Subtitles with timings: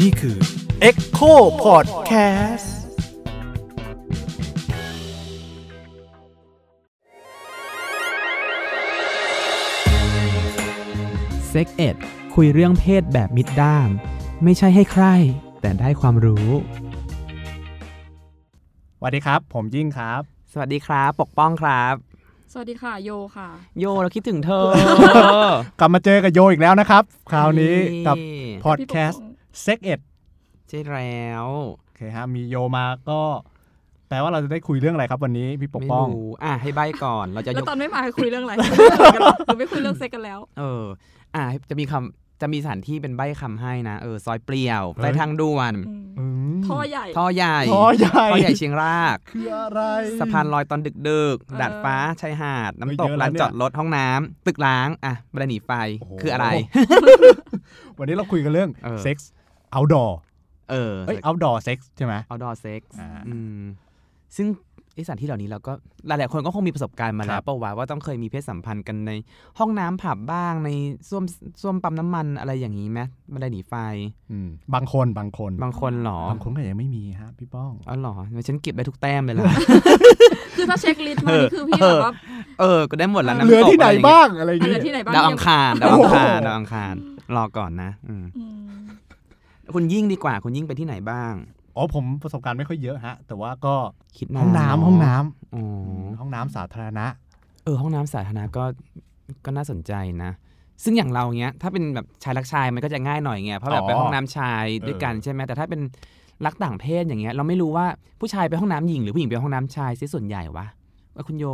[0.00, 0.36] นี่คือ
[0.88, 1.32] Echo
[1.64, 2.66] Podcast
[11.48, 11.96] เซ็กเอ็ด
[12.34, 13.88] คุยเรื่องเพศแบบมิดด้าม
[14.44, 15.04] ไม่ใช่ให้ใคร
[15.60, 16.48] แต่ได้ความรู้
[18.96, 20.22] สวัสดีครับ ผมยิ่งครับ
[20.52, 22.09] สวัสดีครับ ปกป้องครับ
[22.52, 23.48] สวัสดีค่ะโยค่ะ
[23.80, 24.64] โยเราคิดถึงเธอ
[25.80, 27.74] กลับมาเจอกับโยอีกแล้วนะครับ คราวนี้
[28.06, 30.00] กับนี่ podcast SEXed
[30.68, 31.46] ใช่แล้ว
[31.80, 33.20] โอเคฮะมีโยมาก็
[34.08, 40.84] แปลว่าเราจะได้คุยเรื่องอะไรครับวันนี้พี่ปกไม่ป้องรู้อะให้ใบ้ก่อนเราจะแล้ยวกตอนไม่มาคุยเรื่องอะไรคุยเรื่องอะไรกันหรอหรือไม่คุยเรื่องเซ็กส์กันแล้ว เออ
[41.34, 46.24] อะจะมีคำ จะมีสถานที่เป็นใบ้คำให้นะเออซอยเปลี่ยวเฮ้ยใต้ทางด่วนอืมอื
[46.56, 49.80] มท่อใหญ่ท่อใหญ่ท่อใหญ่ท่อใหญ่เชียงรากคืออะไร
[50.20, 56.46] สะพานลอยตอนดึกดึกๆเออดาดฟ้าชายหาด น้ำตกเยอะแล้วลานเนี่ยจอดรถห้องน้ำตึกร้างอะบันไดหนีไฟโอ้โหคืออะไร
[57.98, 60.18] วันนี้เราคุยกันเรื่องเออ sex outdoor
[60.70, 63.62] เออเอ้ย outdoor์เซ็กซ์ใช่ไหม outdoor sex อ่าอืม
[64.36, 64.69] ซึ่งไอ
[65.06, 65.72] สถานที่เหล่านี้เราก็
[66.06, 69.12] หลายๆคนก็คงมีประสบการณ์มาแล้ครับเปล่าวะว่าต้องเคยมีเพศสัมพันธ์กันใน
[69.58, 70.68] ห้องน้ำผับบ้างใน
[71.08, 71.24] ส้วม
[71.62, 73.00] ส้วมปั๊มน้ำมันอะไรอย่างนี้ไหม
[73.32, 73.74] บันไดหนีไฟ
[74.30, 78.14] อืมบางคนบางคน บางคนเหรอบางคนก็ยังไม่มีฮะพี่ป้องอ๋อเหรอ
[78.48, 79.44] ฉันเก็บได้ทุกแต้มเลยล่ะ
[80.56, 82.12] คือถ้า checklist์มานี่คือพี่แบบว่า
[82.60, 86.94] เออก็ได้หมดแล้วน้ำเหลือตกที่ไหนอะรย่เงี้ยบ้างอะไรอย่างเหลืเงี้อยที่ไหนบ้างดาวอังคารดาวอังคารโอ้โหดาวอังคาร
[87.36, 88.80] รอก่อนนะอืมอืม
[89.74, 91.32] คุณยิ่งดีกว่าคุณยิ่งไปที่ไหนบ้าง
[91.76, 93.74] อ๋อผมประสบการณ์ไม่ค่อยเยอะฮะ แต่ว่าก็
[94.18, 97.06] คิดห้องน้ำห้องน้ำอ๋อห้องน้ำสาธารณะ
[97.64, 98.64] เออห้องน้ำสาธารณะก็
[99.44, 99.92] ก็น่าสนใจ
[100.24, 100.30] นะ
[100.84, 105.80] ซึ่งอย่างเราเนี้ย ถ้าเป็นแบบชายรักชายมันก็จะง่ายหน่อยไงเพราะแบบอ๋อไปห้องน้ำชายเออด้วยกันใช่ไหมแต่ถ้าเป็น
[106.46, 107.86] รักต่างเพศอย่างเงี้ย เราไม่รู้ว่า
[108.20, 110.66] ผู้ชายไปห้องน้ำหญิงหรือผู้หญิงไปห้องน้ำชายซิส่วนใหญ่วะ
[111.14, 111.46] ว่าคุณโย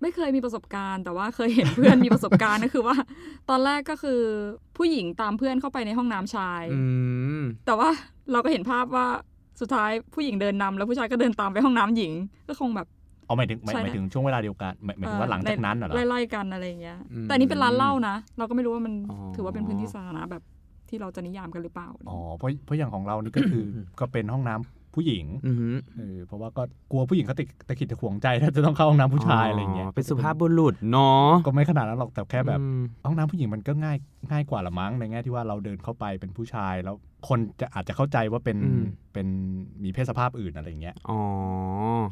[0.00, 2.96] ไม่เคยมีประสบการณ์ แต่ว่าเคยเห็นเพื่อนมีประสบการณ์ก็คือว่า
[3.50, 4.20] ตอนแรกก็คือ
[4.76, 6.80] ผู้หญิงตามเพื่อนเข้าไปในห้องน้ำชายอื
[7.40, 7.90] มแต่ว่า
[8.32, 9.06] เราก็เห็นภาพว่า
[9.60, 12.12] สุดท้ายผู้หญิงเดินนำแล้วผู้ชายก็เดินตามไปห้องน้ำหญิง
[12.48, 12.86] ก็คงแบบ
[13.26, 20.42] เอาหมายถึงหมายใช่นะหมายถึงช่วงเวลาเดียวกันหมายหมายถึงว่าหลังจากนั้นน่ะเหรอไล่ๆกันอะไรอย่างเงี้ยอืมแต่อันนี้เป็นร้านเหล้านะ เราก็ไม่รู้ว่ามันอ๋อถือว่าเป็นพื้นที่สาธารณะแบบ
[20.88, 23.64] ที่เราจะนิยามกันหรือเปล่า อ๋อ เพราะเพราะอย่างของเรานี่ก็คือ
[24.00, 33.96] ก็เป็นห้องน้ำ ผู้หญิงอือหือเออเพราะว่าก็กลัวผู้หญิงเขาติดตะขิดตะขวงใจถ้าจะต้องเข้าห้องน้ำผู้ชายอะไรอย่างเงี้ยเป็นสุภาพบุรุษเนาะก็ไม่ขนาดนั้นหรอกแต่แค่แบบอืมห้องน้ำผู้หญิงมันก็ง่าย
[34.30, 36.96] ง่ายกว่าละมั้งในแง่ที่ว่าเราเดินเข้าไปเป็นผู้ชายแล้ว
[37.28, 38.58] คนจะอาจจะเข้าใจว่าเป็น
[39.12, 39.26] เป็น
[39.82, 41.20] มีเพศสภาพอื่นอะไรอย่างเงี้ย อ๋อ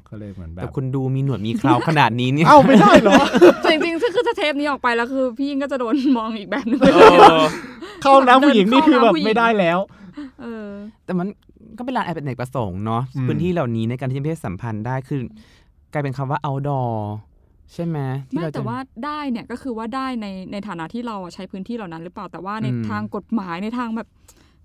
[0.09, 3.15] ก็เลยเหมือนแบแต่บคุณดูมีหนวดมีเคราขนาดนี้เนี่ย เอ้าไม่ได้เหรอ
[3.61, 6.99] แต่จริงๆถ้าคือถ้าเทปนี้ออกไปแล้วคือ พี่ยิ่งก็จะโดนมองอีกแบบนึงเอ
[7.43, 7.45] อ
[8.03, 9.79] เข้าห้องน้ำผู้หญิงนี่คือแบบไม่ได้แล้ว
[10.43, 10.69] เออ
[11.05, 11.29] แต่มัน
[11.79, 15.21] ก็เป็นร้านแอบเป็นเอกประสงค์เนาะอืมพื้นที่เหล่านี้ในการที่จะมีเพศสัมพันธ์ได้คือ
[15.93, 16.91] กลายเป็นคำว่า outdoor
[17.73, 17.99] ใช่ไหม
[18.31, 24.09] ที่ไม่เราจะแต่ว่าได้เนี่ยก็คือว่าได้ในในฐานะที่เราอะใช้พื้นที่เหล่านั้นหรือเปล่าแต่ว่าในอืมทางกฎหมายในทางแบบ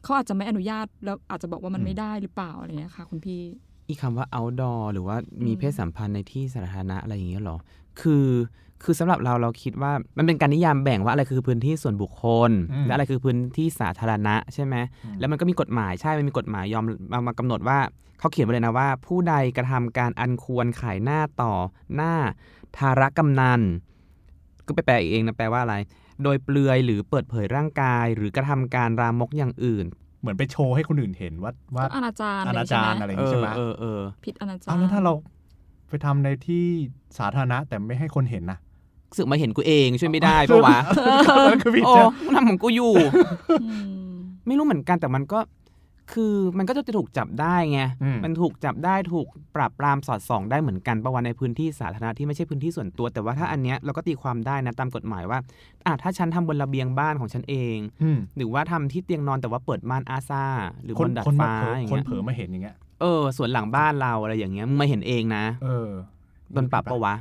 [0.04, 3.42] เขาอาจจะไม่อนุญาตแล้วอาจจะบอกว่ามันอืมไม่ได้หรือเปล่าอะไรเงี้ยค่ะคุณพี่
[3.88, 7.58] อีคำว่า outdoor หรือว่ามีอืมเพศสัมพันธ์ในที่สาธารณะอะไรอย่างเงี้ยเหรอ
[8.02, 8.28] คือ
[8.84, 17.80] คือสำหรับเราเราคิดว่ามันเป็นการนิยามแบ่งว่าอะไรคือพื้นที่ส่วนบุคคลอืมและอะไรคือพื้นที่สาธารณะใช่ไหมอืมแล้วมันก็มีกฎหมายใช่ มันมีกฎหมายยอมมามากำหนดว่า
[18.20, 21.54] เขาเขียนไว้เลยนะว่า ผู้ใดกระทำการอันควรขายหน้าต่อ
[21.96, 22.14] หน้า
[22.78, 23.62] ทารกำนัน
[24.68, 25.76] ก็ไปแปลเองนะแปลว่าอะไร
[26.24, 29.96] โดยเปลือยหรือเปิดเผยร่างกาย หรือกระทำการรามกอย่างอื่นเห
[30.28, 35.14] มือนไปโชว์ให้คนอื่นเห็นว่าว่าก็อนาจารอนาจารอะไรอย่างเองี้อใช่ไหมเออเออผิดอนาจารเอาแล้วถ้าเรา
[35.90, 36.66] ไปทำในที่
[37.18, 38.60] สาธารณะแต่ไม่ให้คนเห็นนะ
[39.18, 40.78] สึกมาเห็นกูเองช่วยไม่ได้ปะวะ
[41.48, 42.94] นั่นคือผิดโอ้ใช่ไหมมันทำของกูอยู่
[43.64, 43.68] อื
[44.10, 44.14] ม
[44.48, 45.40] ไม่รู้เหมือนกันแต่มันก็
[46.14, 55.40] คือมันก็จะถูกจับได้ไงอืมมันถูกจับได้ถูกปราบปรามสอดส่องได้เหมือนกันประวันในพื้นที่สาธารณะที่ไม่ใช่พื้นที่ส่วนตัว แต่ว่าถ้าอันเนี้ยเราก็ตีความได้นะตามกฎหมายว่า
[55.86, 60.44] อะถ้าฉันทำบนระเบียงบ้านของฉันเองอืมหรือว่าทำที่เตียงนอนแต่ว่าเปิดม่านอาซา
[60.84, 65.90] หรือบคนนดาดคนมาฟ้าเผลออย่างคนเงี้ยเผลอมาเห็นอย่างเงี้ยเออส่วนหลังบ้านเราอะไรอย่างเงี้ยมึงมาเห็นเองนะ เออ
[66.52, 67.16] โดนปรับปะวะ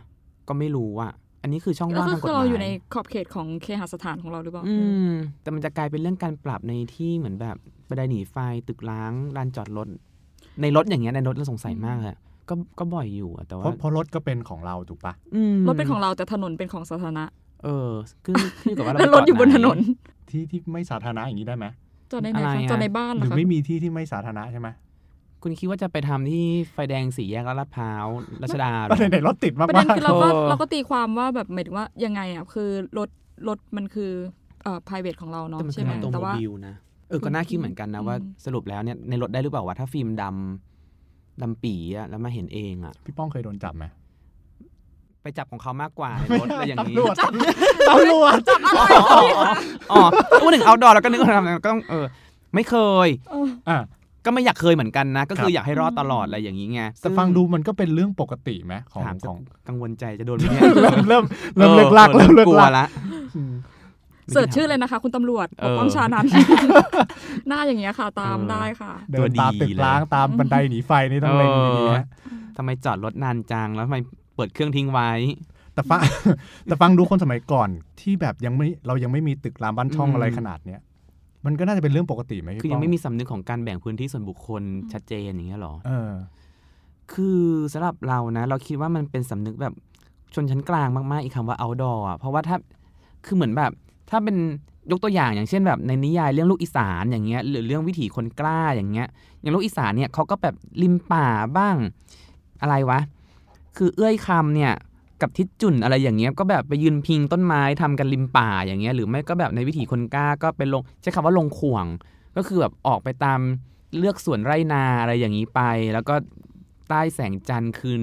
[0.49, 4.77] ก็ไม่รู้อะอันนี้คือช่องก็ว่างคือทางกคืฎอหเรามายอยู่ในขอบเขตของเคหสถานของเราหรือเปล่า อื
[5.09, 5.11] ม
[5.43, 7.57] แต่มันจะกลายเป็นเรื่องการปรับในที่เหมือนแบบ
[7.89, 8.37] บันไดหนีไฟ
[8.69, 9.89] ตึกล้างลานจอดรถ
[10.61, 12.19] ในรถอย่างเงี้ยในรถเราสงสัยมากเลยอะ
[12.49, 17.25] ก็ก็บ่อยอยู่อะแต่เพว่าราะเพราะรถก็เป็นของเราถูกปะอืมรถเป็นของเราแต่ถนนเป็นของสาธารณะ
[17.65, 17.91] เออ
[18.25, 19.79] คือคือกับว่าเราแล้วรถอยู่บนถนน
[20.31, 21.67] ที่ที่ไม่สาธารณะอย่างนี้ได้ไหม
[22.13, 24.69] จอดในไหนอะไรคะอะจอดในบ้านหเหรรืออคะไม่มีที่ที่ไม่สาธารณะใช่ไหม
[25.43, 28.07] คุณคิดว่าจะไปทำที่ไฟแดงสี่แยกลาดพร้าว
[28.43, 33.09] รัชดาเหรอก็ในในรถติดมากประเด็นมากคือเราก็เออเราก็ตีความว่าแบบหมายถึงว่ายังไงอะคือรถ
[33.49, 34.11] รถมันคือ
[34.63, 36.75] เอ่อ private ของเราเนาะแต่มันคืใช่ไหม automobile แต่ว่านะ
[37.09, 43.85] เออก็น่าคิดเหมือนกันนะว่าอืมสรุปแล้วเนี่ยในรถได้หรือเปล่าว่าถ้าฟิล์มดำดำปี๋อะแล้วมาเห็นเองอะพี่ป้องเคยโดนจับไหม
[45.23, 47.17] ไปไปจับของเขามากกว่าในรถอะไรอย่างนี้ตำรวจ
[47.89, 48.41] ตำรวจ
[48.79, 49.19] อ๋อ
[49.93, 50.03] อ๋อ
[50.43, 52.07] พูดถึงเอาดอแล้วก็นึกว่าทำก็ต้องเออ
[52.55, 52.77] ไม่เค
[53.07, 53.79] ยเอออะ
[54.25, 59.39] ก็ไม่อยากเคยเหมือนกันนะ ก็คืครัอบอยากให้รอดตลอดอะไรอย่างนี้ไงแต่ฟังดูมันก็เป็นเรื่องปกติไหมของถามของ
[59.69, 61.25] กังวลใจจะโดนไหมเนี่ยเริ่มเริ่ม
[61.57, 62.87] เริ่มเลิกลากออเริ่มเลิกกลัวลากละ
[63.37, 63.53] อืม
[64.33, 66.27] เสิร์ชชื่อเลยนะคะ คุณตำรวจเอปอกป้องชานัน
[67.49, 72.07] หน้าอย่างเงี้ยค่ะ ตามเออได้ค่ะ เดินตามตึกร้างตามบันไดหนีไฟนี่ต้องเล็งดีๆฮะ
[72.57, 73.99] ทำไมจอดรถนานจังแล้วทำไม
[74.37, 75.11] เปิดเครื่องทิ้งไว้
[75.75, 76.01] แต่ฟัง
[76.65, 77.69] แต่ฟังดูคนสมัยก่อน
[78.01, 80.81] ที่แบบยังไม่เรายังไม่มีตึกรามบ้านช่องอืมอะไรขนาดเนี้ย
[81.47, 84.63] มันก็น่าจะเป็นเรื่องปกติไหมพี่คือยังป้ไม่มีสำนึกของการแบ่งพื้นที่ส่วนบุคคล
[84.93, 86.13] ชัดเจนอย่างเงี้ยหรอเออ
[87.13, 87.41] คือ
[87.73, 89.75] สำหรับเรานะ เราคิดว่ามันเป็นสำนึกแบบ
[90.35, 92.57] ชนชั้นกลางมากๆอีกคำว่า outdoor อะเพราะว่าถ้า
[93.27, 93.73] คือเหมือนแบบ
[94.11, 94.37] ถ้าเป็น
[94.91, 99.07] ยกตัวอย่างอย่างเช่นแบบในนิยายเรื่องลูกอีสานอย่างเงี้ยหรือเรื่องวิถีคนกล้าอย่างเงี้ย
[99.41, 101.27] อย่างลูกอีสานเนี่ยเขาก็แบบริมป่า
[101.57, 101.77] บ้าง
[102.61, 103.01] อะไรวะ
[103.77, 104.73] คือเอื้อยคำเนี่ย
[105.23, 111.87] กับทิศจุ่นอะไรอย่างเงี้ยก็แบบไปยืนพิงต้นไม้ทำกันริมป่าอย่างเงี้ยหรือไม่ก็แบบในวิถีคนกล้าก็เป็นลงใช้คำว่าลงข่วง
[112.37, 113.41] ก็คือแบบออกไปตาม
[113.99, 115.61] เลือกสวนไร่นาอะไรอย่างนี้ไป
[115.95, 116.15] แล้วก็
[116.89, 118.03] ใต้แสงจันทร์คืน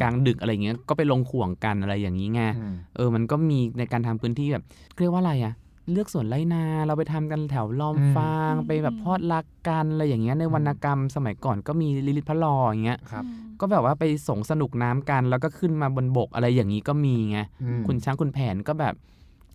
[0.00, 4.64] กลางดึกอะไรเงี้ยก็ไปลงข่วงกันอะไรอย่างนี้ไงอืมเออมันก็มีในการทำพื้นที่แบบ
[4.98, 5.54] เรียกว่าอะไรอะ
[5.92, 13.24] เลือกสวนไร่นาเราไปทำกันแถวล้อมอืมฟางไปแบบพอดรักกันอะไรอย่างเงี้ยในวรรณกรรมสมัยก่อนก็มีลิลิตพระลออย่างเงี้ยครับ
[13.60, 18.94] ก็แบบว่าไปสงสนุกน้ำกัน แล้วก็ขึ้นมาบนบกอะไรอย่างนี้ก็มีไงอืมคุณช้างคุณแผนก็แบบ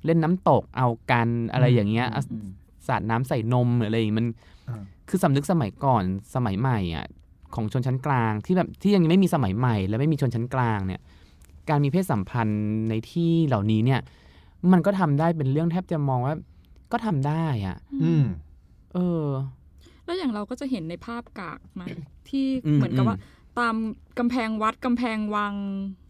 [0.06, 2.48] เล่นน้ำตกเอากันอะไรอย่างเงี้ยอืมอืม
[2.88, 4.28] สาดน้ำใส่นมหรืออะไรอย่างงี้มัน
[4.70, 6.04] อ่าคือสำนึกสมัยก่อน
[6.36, 7.06] สมัยใหม่อะ
[7.56, 11.02] ของชนชั้นกลางที่แบบที่ยังไม่มีสมัยใหม่ และไม่มีชนชั้นกลางเนี่ย
[11.70, 14.00] การมีเพศสัมพันธ์ในที่เหล่านี้เนี่ย
[14.72, 16.36] มันก็ทำได้เป็นเรื่องแทบจะมองว่า
[16.92, 18.24] ก็ทำได้อะ อืม
[18.94, 19.26] เออ
[20.06, 21.86] แล้วอย่างเราก็จะเห็นในภาพกากมา
[22.30, 23.18] ที่อืมเหมือนกับอืมว่า
[23.60, 23.76] ตาม
[24.20, 25.56] กำแพงวัดกำแพงวัง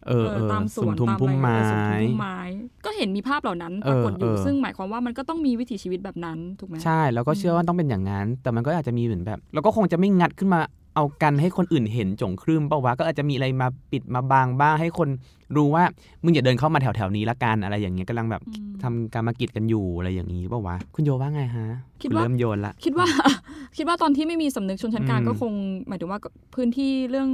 [0.08, 2.40] เออเออตามสวนทุมตามพุ่มอะไรไม้เออสวนพุ่มไม้
[2.86, 10.62] ก็เห็นมีภาพเหล่านั้นปรากฏอยู่เออเออซึ่งหมายความว่ามันก็ต้องมีวิถีชีวิตแบบนั้นถูกไหมใช่ แล้วก็เชื่อว่าต้องเป็นอย่างนั้น แต่มันก็อาจจะมีเหมือนแบบเราก็คงจะไม่งัดขึ้นมา
[10.96, 15.10] เอากันให้คนอื่นเห็นจงครึ่มเปล่าวะก็อาจจะมีอะไรมาปิดมาบางบ้างให้คน
[15.56, 15.84] รู้ว่า
[16.24, 21.68] มึงอย่าเดินเข้ามาแถวแถวๆนี้ละกันอะไรอย่างเงี้ยกำลังแบบอืมทำการมากิจกันอยู่อะไรอย่างนี้เปล่าวะคุณโยว่าไงฮะ
[22.02, 23.08] คิดว่าณเริ่มโยนละคิดว่า
[23.78, 25.54] คิดว่าตอนที่ไม่มีสำนึกชนชั้นกลางอืมก็คง
[25.88, 26.20] หมายถึงว่า
[26.56, 27.30] พื้นที่เรื่อง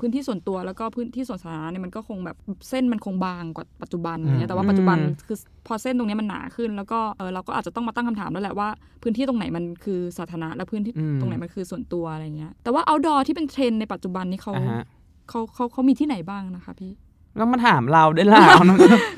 [0.00, 2.36] พื้นที่ส่วนตัวแล้วก็พื้นที่ส่วนสาธารณะเนี่ยมันก็คงแบบ
[2.68, 5.36] เส้นมันคงบางกว่าปัจจุบันอย่างเงี้ยแต่ว่าปัจจุบันคือ
[5.66, 8.68] พอเส้นตรงเนี้ยมันหนาขึ้น แล้วก็เออเราก็อาจจะต้องมาตั้งคำถามแล้วแหละว่า
[9.02, 14.84] พื้นที่ตรงไหนมันคือสาธารณะและพื้นที่อืมตรงไหนมันคือส่วนตัวอะไรเงี้ยแต่ว่า outdoor ที่เป็นเทรนด์ในปัจจุบันนี้เขาอ่าฮะ
[15.28, 16.92] เขาเขาเขามีที่ไหนบ้างนะคะพี่
[17.36, 18.44] แล้วมาถามเราด้วยล่ะ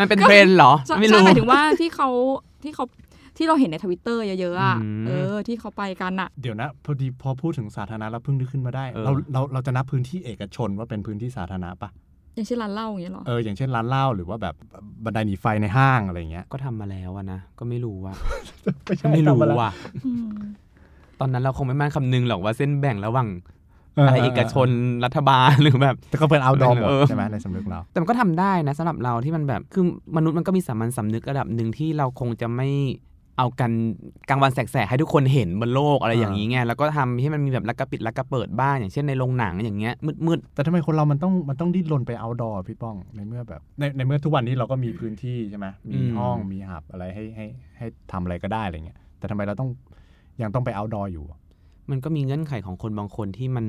[0.01, 2.09] มันเป็นเทรนด์เหรอใช่ไม่ใช่รู้หมายถึงว่าที่เขา
[2.63, 2.85] ที่เขา
[3.37, 11.91] ที่เราเห็นในทวิตเตอร์เยอะๆอะอืมเออ ที่เขาไปกันอะ เดี๋ยวนะ พอดีพอพูดถึงสาธารณะแล้วเพิ่งนึกขึ้นมาได้เออเราเราเราจะนับพื้นที่เอกชนว่าเป็นพื้นที่สาธารณะปะ
[12.35, 14.55] อย่างเช่นร้านเหล้าอย่างเงี้ยเหรอ เออ อย่างเช่นร้านเหล้าหรือว่าแบบ
[15.05, 18.15] บันไดหนีไฟในห้างอะไรเงี้ย ก็ทำมาแล้วอะนะ ก็ไม่รู้ว่า
[18.85, 19.71] ไม่ใช่ไม่รู้ทำอะว่ะ
[20.29, 20.31] ม
[21.21, 24.69] ตอนนั้นเราคงไม่มั่นคำนึงหรอกว่าเส้นแบ่งระหว่างเอออะไรเอกชน
[25.05, 29.85] รัฐบาลหรือแบบแต่ก็เป็น outdoor หมดเออใช่ไหมในสำนึกเรา แต่มันก็ทำได้นะสำหรับเราที่มันแบบคือ
[30.17, 32.69] มนุษย์มันก็มีสามัญสำนึกระดับหนึ่งที่เราคงจะไม่
[33.41, 33.73] เอากัน
[34.29, 39.95] กลางวันแสกๆให้ทุกคนเห็นบนโลกอะไรอย่างนี้ไงแล้วก็ทำให้มันมีแบบลักกระปิดลักกระเปิดบ้างอย่างเช่นในโรงหนังอย่างเงี้ย
[40.27, 47.47] มืดแต่ทำไมคนเรามันต้องมันต้องดิ้นรนไป outdoor พี่ป้องในเมื่อแบบในในเมื่อทุกวันนี้เราก็มีพื้นที่ใช่ไหมมีห้องมีหับอะไรให้ให้
[47.79, 49.69] ให้ทำอะไรก็ได้อะไรเงี้ยแต่ทำไมเราต้อง
[50.43, 51.48] ยังต้องไป outdoor อยู่ๆ
[51.91, 53.67] มันก็มีเงื่อนไขของคนบางคนที่มัน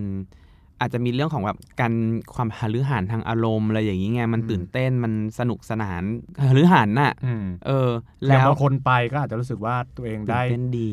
[0.81, 1.93] อาจจะมีเรื่องของแบบการ
[2.35, 6.03] ความหฤหันทางอารมณ์อะไรอย่างนี้ไงมันอืมตื่นเต้นมันสนุกสนาน
[6.41, 7.89] หฤหันน่ะอืมเออ
[8.27, 10.91] แล้แล้ววบางคนไปก็อาจจะรู้สึกว่าตัวเองตื่ได้นเต้นดี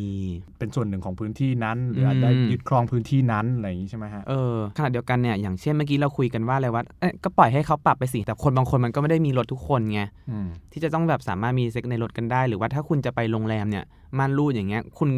[0.58, 13.84] เป็นส่วนหนึ่งของพื้นที่นั้นหรืออาจจะอืมยึดครองพื้นที่นั้นอะไรอย่างนี้ใช่ไหมฮะเออขณะเดียวกันเนี่ยอย่างเช่นเมื่อกี้เราคุยกันว่าอะไรว่าเอ๊ะก็ปล่อยให้เขาปรับไปสิแต่คนบางคนมันก็ไม่ได้มีรถทุกคนไงอืมที่จะต้องแบบสามารถมีเซ็กในรถกันได้ หรือว่าถ้าคุณจะไปโรงแรมเนี่ย
[14.18, 15.10] ม่านรูดอย่างเงี้ย คุณ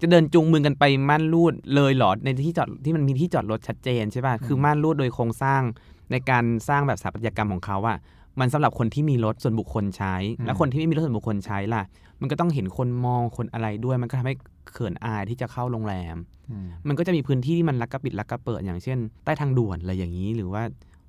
[0.00, 5.62] จะเดินจูงมือกันไปม่านรูดเลยเหรอในที่จอดที่มันมีที่จอดรถชัดเจนใช่ป่ะคือม่านรูดโดยโครงสร้าง
[6.10, 7.98] ในการสร้างแบบสถาปัตยกรรมของเขาอะ
[8.40, 11.82] มันสำหรับคนที่มีรถส่วนบุคคลใช้ แล้วคนที่ไม่มีรถส่วนบุคคลใช้ล่ะ
[12.20, 14.34] มันก็ต้องเห็นคนมองคนอะไรด้วย มันก็ทำให้
[14.72, 16.16] เขินอายที่จะเข้าโรงแรม
[16.50, 20.62] อืมมันก็จะมีพื้นที่ที่มันลักกระปิดลักกระเปิดอย่างเช่น ใต้ทางด่วนอะไรอย่างนี้ หรือว่า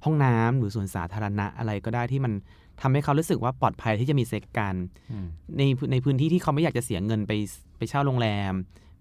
[0.05, 2.33] ห้องน้ำหรือสวนสาธารณะอะไรก็ได้ที่มัน
[2.81, 4.75] ทำให้เขารู้สึกว่าปลอดภัยที่จะมีเซ็กกัน
[5.11, 7.31] อืมในในพื้นที่ที่เขาไม่อยากจะเสียเงินไป
[7.77, 8.53] ไปเช่าโรงแรม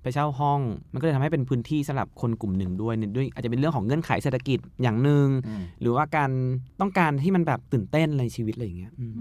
[0.03, 0.61] ไปเช่าห้อง
[0.93, 6.31] มันก็เลยทำให้เป็นพื้นที่สำหรับคนกลุ่มหนึ่งด้วยเนี่ยด้วย อาจจะเป็นเรื่องของเงื่อนไขเศรษฐกิจอย่างหนึ่งอืมหรือว่าการ
[6.81, 9.13] ต้องการที่มันแบบตื่นเต้นในชีวิตอะไรอย่างเงี้ยอืม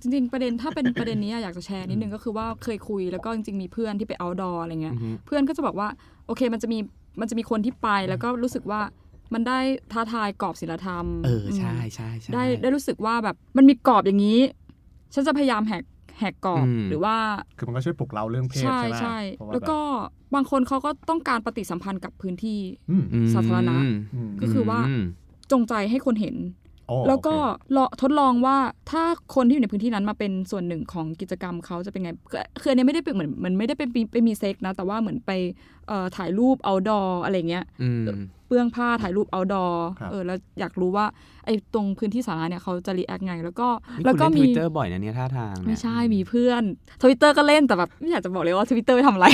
[0.00, 5.88] จริงๆประเด็นถ้าเป็นประเด็นนี้อะอยากจะแชร์นิดนึงก็คือว่าเคยคุยแล้วก็จริงๆมีเพื่อนที่ไป outdoor อะไรเงี้ยอือฮึเพื่อนก็จะบอกว่า
[6.26, 6.78] โอเคมันจะมี
[7.20, 8.80] มันจะมีคนที่ไปแล้วก็รู้สึกว่า
[9.34, 9.58] มันได้
[9.92, 14.40] ท้าทายกรอบศีลธรรม เออมใช่ใช่ใช่ได้ได้รู้สึกว่าแบบมันมีกรอบอย่างนี้
[15.14, 15.84] ฉันจะพยายามแหก
[16.18, 17.16] แหกกรอบอืมหรือว่า
[17.58, 19.78] คือมันก็ช่วยปลุกเราเรื่องเพศใช่ใช่ไหมใช่เพราะาแล้วก็
[20.34, 23.76] บางคนเขาก็ต้องการปฏิสัมพันธ์กับพื้นที่อืมอืมสาธารณะ
[24.14, 25.02] อืมก็คือว่าม
[25.52, 26.36] จงใจให้คนเห็น
[26.88, 28.56] โอ้แล้วก็โอเคลองทดลองว่า
[28.90, 29.02] ถ้า
[29.34, 35.75] คนที่อยู่ในพื้นที่นั้นมาเป็นส่วนหนึ่งของกิจกรรมเขาจะเป็นไงคือคืออันเนี้ยไม่ได้เป็นเหมือนมันไม่ได้ไปมีไปมีเซ็กส์นะ แต่ว่าเหมือนไปเอ่อ
[36.16, 38.04] ถ่ายรูป outdoor อะไรเงี้ยอืม
[38.48, 39.66] เปลื้องผ้าถ่ายรูป outdoor
[40.00, 41.06] ครับเออแล้วอยากรู้ว่า
[41.44, 46.62] ไอ้ตรงพื้นที่สาธารณะเนี่ยเขาจะ react ไง แล้วก็นี่แล้วคุณก็เล่นทมีวิตเตอร์บ่อยนะเนี่ยท่าทางเนี่ยไม่ใช่มีเพื่อน
[47.02, 49.26] ทวิตเตอร์ก็เล่นแต่แบบไม่อยากจะบอกเลยว่าทวิตเตอร์ไปทำอะไร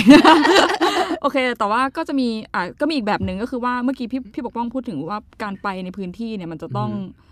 [1.23, 6.91] โอเค แต่ว่าก็จะมีอะก็มีอีกแบบหนึ่งก็คือว่าเมื่อกี้พี่พี่ปกป้องพูดถึงว่าการไปในพื้นที่เนี่ยมันจะต้อง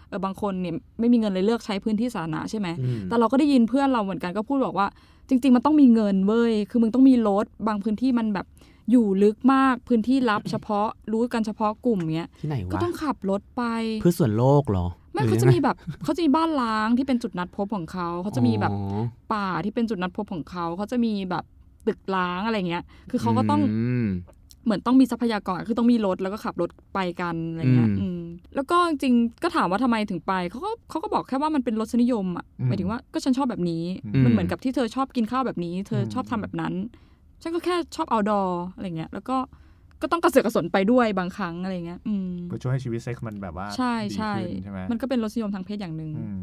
[0.09, 4.87] เออบางคนเนี่ยไม่มีเงินเลยเลือกใช้พื้นที่สาธารณะใช่ไหมอืมแต่เราก็ได้ยินเพื่อนเราเหมือนกันก็พูดบอกว่า
[5.29, 8.47] จริง ๆ มันต้องมีเงินเว้ย คือมึงต้องมีรถบางพื้นที่มันแบบ
[8.91, 13.63] อยู่ลึกมากพื้นที่ลับเฉพาะรู้กันเฉพาะกลุ่มเนี้ยที่ไหนก็วะต้องขับรถไป
[14.01, 19.01] เพื่อส่วนโลกเหรอไม่หรือเขาจะยังมีไงแบบเขาจะมีบ้านล้างที่เป็นจุดนัดพบของเขาเขาจะมีแบบอ๋อ
[19.33, 21.45] ป่าที่เป็นจุดนัดพบของเขาเขาจะมีแบบ
[21.87, 24.03] ตึกล้างอะไรเงี้ย คือเขาก็ต้องม
[24.65, 28.21] เหมือนต้องมีทรัพยากรคือต้องมีรถแล้วก็ขับรถไปกันอะไรเงี้ยอืมอืม
[28.55, 33.85] แล้วก็จริงๆก็ถามว่าทำไมถึงไปเขาก็เขาก็บอกแค่ว่ามันเป็นรสนิยมอะหมายถึงว่าก็ฉันชอบแบบนี้
[34.25, 36.73] มันเหมือนกับที่เธอชอบกินข้าวแบบนี้ เธอชอบทำแบบนั้น
[37.43, 38.43] ฉันก็แค่ชอบเอาดอ
[38.75, 39.37] อะไรเงี้ย แล้วก็
[40.03, 46.43] ก็ต้องกระเสือกกระสนไปด้วยบางครั้งอะไรเงี้ยอืมเพื่อช่วยให้ชีวิตเซ็กซ์มันแบบว่าใช่ดีใช่ขึ้นใช่ไหมมันก็เป็นรสนิยมทางเพศอย่างหนึ่งอืม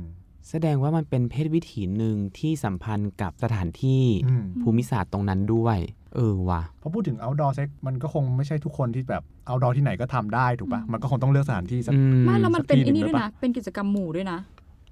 [0.50, 5.78] แสดงว่ามันเป็นเพศวิถีหนึ่งที่สัมพันธ์กับสถานที่อืมภูมิศาสตร์ตรงนั้นด้วย
[6.16, 14.40] เออว่ะพอพูดถึง outdoor sex มันก็คงไม่ใช่ทุกคนที่แบบ outdoor ที่ไหนก็ทำได้ถูกปะมันก็คงต้องเลือกสถานที่สักอืมไม่แล้วมันเป็นสักที่ไอ้นี่หนึ่ด้งวยหรือนะเปล่าเป็นกิจกรรมหมู่ด้วยนะ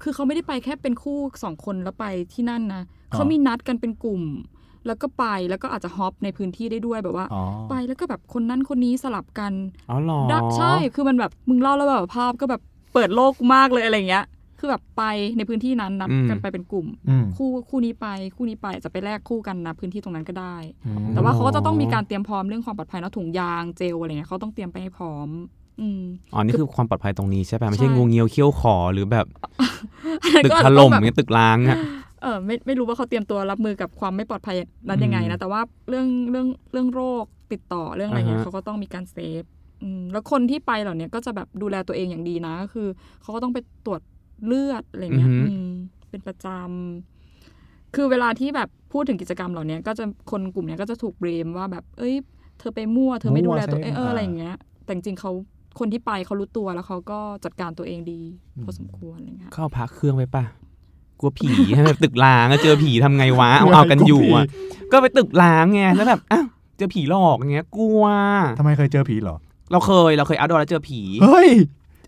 [0.03, 4.21] คือเขาไม่ได้ไปแค่เป็นคู่สองคนแล้วไปที่นั่นนะอ๋อเขามีนัดกันเป็นกลุ่ม
[4.87, 9.53] แล้วก็ไปแล้วก็อาจจะฮอปในพื้นที่ได้ด้วยแบบว่าอ๋อไปแล้วก็แบบคนนั้นคนนี้สลับกัน
[9.89, 12.61] อ๋อเหรอได้ใช่คือมันแบบมึงเล่าแล้วแบบภาพก็แบบ
[12.93, 14.25] เปิดโลกมากเลยอะไรเงี้ย
[14.59, 15.03] คือแบบไป
[15.37, 25.29] ในพื้นที่นั้นนัดกันไปเป็นกลุ่มอืมคู่คู่นี้ไปคู่นี้ไปจะไปแลกคู่กันนะพื้นที่ตรงนั้นก็ได้อืมแต่ว่าเขาก็จะต้องมีการเตรียมพร้อมเรื่องความปลอดภัยเนาะถุงยางเจลอะไรเงี้ยเขาต้องเตรียมไปให้พร้อม
[25.81, 26.01] อืม
[26.33, 29.25] อ๋อ นี่คือความปลอดภัยตรงนี้ใช่ป่ะ ไม่ใช่ใช่งูเงี้ยวเขี้ยวขอหรือแบบ
[30.43, 31.77] ตึกก็อาจถจะล่มต้องแบบเนี่ยตึกล้างอะ
[32.25, 34.55] เออไม่ไม่รู้ว่าเขาเตรียมตัวรับมือกับความไม่ปลอดภัย
[34.87, 39.43] นั้นยังไงอืนะมแต่ว่าเรื่องเรื่องเรื่องโรคติดต่อเรื่องอะไรเงี้ยอ่าฮะเขาก็ต้องมีการเซฟ
[39.83, 42.87] อืมแล้วคนที่ไปเหล่าเนี้ยก็จะแบบดูแลตัวเองอย่างดีนะก็คือ
[43.21, 44.01] เขาก็ต้องไปตรวจ
[44.45, 45.67] เลือดอะไรเงี้ยอืม
[46.09, 52.15] เป็นประจำคือเวลาที่แบบพูดถึงกิจกรรมเหล่าเนี้ยก็จะคนกลุ่มเนี้ยก็จะถูกเบรมว่าแบบ เอ้ย
[52.59, 55.31] เธอไปมั่วเธอไม่ดูแลตัวเองเอออะไรอย่างเงี้ย แต่จริงๆเขา
[55.79, 58.21] คนที่ไปเขารู้ตัวแล้วเขาก็จัดการตัวเองดี
[58.63, 60.43] พอสมควรอะไรเงี้ยเข้าพักเครื่องไปป่ะ
[61.19, 64.45] กลัวผีให้แบบตึกล้างอะเจอผีทำไงวะเอาเอากันอยู่อะ
[64.91, 66.45] ก็ไปตึกล้างไงแล้วแบบอ้าว
[66.77, 68.03] เจอผีหลอกอย่างเงี้ยกลัว
[68.59, 69.37] ทำไมเคยเจอผีเหรอ
[69.71, 71.49] เราเคยเราเคยเอาดอแล้วเจอผีเฮ้ย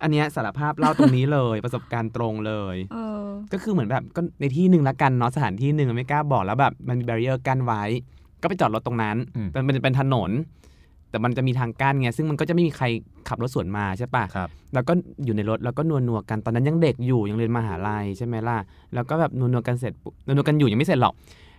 [0.01, 7.83] อันเนี้ยสารภาพเล่าตรงนี้เลยประสบการณ์ตรงเลยเออก็คือเหมือนแบบก็ในที่หนึ่งละกันเนาะสถานที่หนึ่งไม่กล้าบอกแล้วแบบมันมีแบร r เ e อร์กั้นไว้
[8.41, 10.31] ก็ไปจอดรถตรงนั้นอืมมันเป็นเป็นถนน
[11.09, 12.85] แต่มันจะมีทางกั้นไงซึ่งมันก็จะไม่มีใคร
[13.27, 14.93] ขับรถสวนมาใช่ปะครับแล้วก็
[15.25, 18.57] อยู่ในรถแล้วก็นัวนัวๆกันตอนนั้นยังเด็กอยู่ยังเรียนมหาลัยใช่ไหมล่ะ
[18.93, 21.13] แล้วก็แบบนัวนัวๆกันเสร็จปุ๊บนัวนัวๆกันอยู่ยังไม่เสร็จหรอก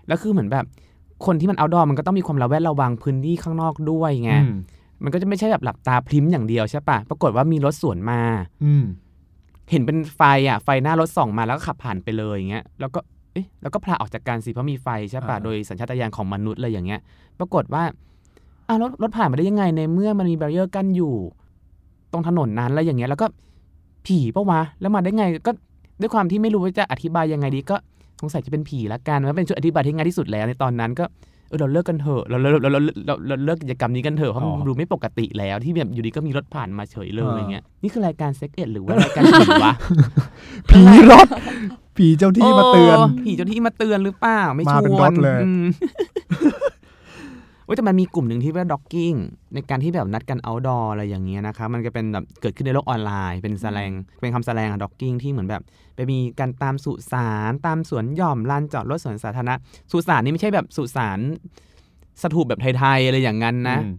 [0.09, 0.65] แล้วคือเหมือนแบบ
[1.27, 4.55] คนที่มันเอาดอมันก็ต้องมีความระแวดระวังพื้นที่ข้างนอกด้วยไงอืม
[5.05, 8.21] มันก็จะไม่ใช่แบบหลับตาพริ้มอย่างเดียวใช่ปะปรากฏว่ามีรถสวนมา
[8.65, 8.85] อืม
[9.71, 13.01] เห็นเป็นไฟอะไฟหน้ารถส่องมาแล้วก็ขับผ่านไปเลยอย่างเงี้ยแล้วก็
[13.33, 17.01] เอ๊ะแล้วก็พลาออกจากการสิเพราะมีไฟใช่ปะอ่าโดยสัญชาตญาณของมนุษย์อะไรอย่างเงี้ย
[17.39, 17.83] ปรากฏว่า
[18.69, 21.15] อ้าวรถรถผ่านมาได้ยังไงในเมื่อมันมีแบร r เ e อร์กั้นอยู่
[22.13, 23.27] ตรงถนนนั้นแล้วอย่างเงี้ยแล้วก็
[24.07, 25.53] ผีปะวะแล้วมาได้ไงก็
[26.01, 27.77] ด้วยความที่ไม่รู้ว่าจะอธิบายยังไงดีก็
[28.21, 31.05] สงสัยจะเป็นผีละกันมันเป็นชุดอธิบายที่ง่ายที่สุดแล้วในตอนนั้นก็
[31.49, 39.73] เออเราเลิกกันเถอะเราเราเราเราเราเราเลิกกิจกรรมนี้กันเถอะเพราะมันดูไม่ปกติแล้วที่แบบอยู่ดีก็มีรถผ่านมาเฉยเลยอย่างเงี้ยนี่คือรายการ SEXed หรือว่ารายการผีวะ
[40.71, 41.27] ผีรถ
[41.97, 45.41] ผีเจ้าที่มาเตือนผีเจ้าที่มาเตือนหรือเปล่าไม่ชมาวนเป็นรถเลย
[47.69, 49.13] อืมโอ้ยแต่มันมีกลุ่มหนึ่งที่เรียกว่าด็อกกิ้ง
[49.55, 55.63] ในการที่แบบนัดกันเอาดออะไรอย่างเงี้ยนะคะมันก็เป็นแบบเกิดขึ้นในโลกออนไลน์ เป็นแสลงเป็นคำแสลงอะด็อกกิ้งที่เหมือนแบบ
[55.97, 59.55] ไปมีการตามสุสานตามสวนหย่อมลานจอดรถสวนสาธารณะ
[59.93, 61.19] สุสานนี่ไม่ใช่แบบสุสาน
[62.23, 63.93] สถูปแบบไทยๆอะไรอย่างนั้นนะอืม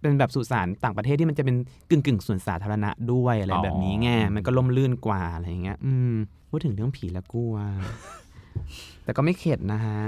[0.00, 1.56] เป็นแบบสุสานต่างประเทศที่มันจะเป็น
[1.90, 6.14] กึ่งกึ่งๆสวนสาธารณะด้วยอะไรอ๋อแบบนี้ไงมันก็ล่มลื่นกว่าอะไรอย่างเงี้ย อืม
[6.50, 7.54] พูดถึงเรื่องผีแล้วกลัว
[9.04, 9.98] แต่ก็ไม่เข็ดนะฮะ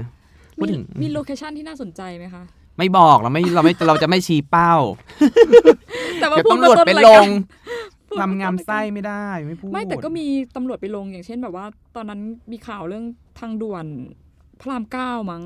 [0.57, 2.43] พูมีดถึงมีโลเคชันที่น่าสนใจไหมคะ
[2.77, 4.73] ไม่บอกเราไม่เราไม่เราจะไม่ชี้เป้า
[6.19, 7.27] แต่ว่าเดี๋ยวพูดตำรวจมาต้นไปรายลการง
[8.07, 11.65] พูดทำงามไส้ไม่ได้ไม่พูดไม่แต่ก็มีตำรวจไปลงอย่างเช่นแบบว่า
[11.95, 13.05] ตอนนั้นมีข่าวเรื่อง
[13.39, 13.85] ทางด่วน
[14.61, 15.43] พระรามเก้ามั้ง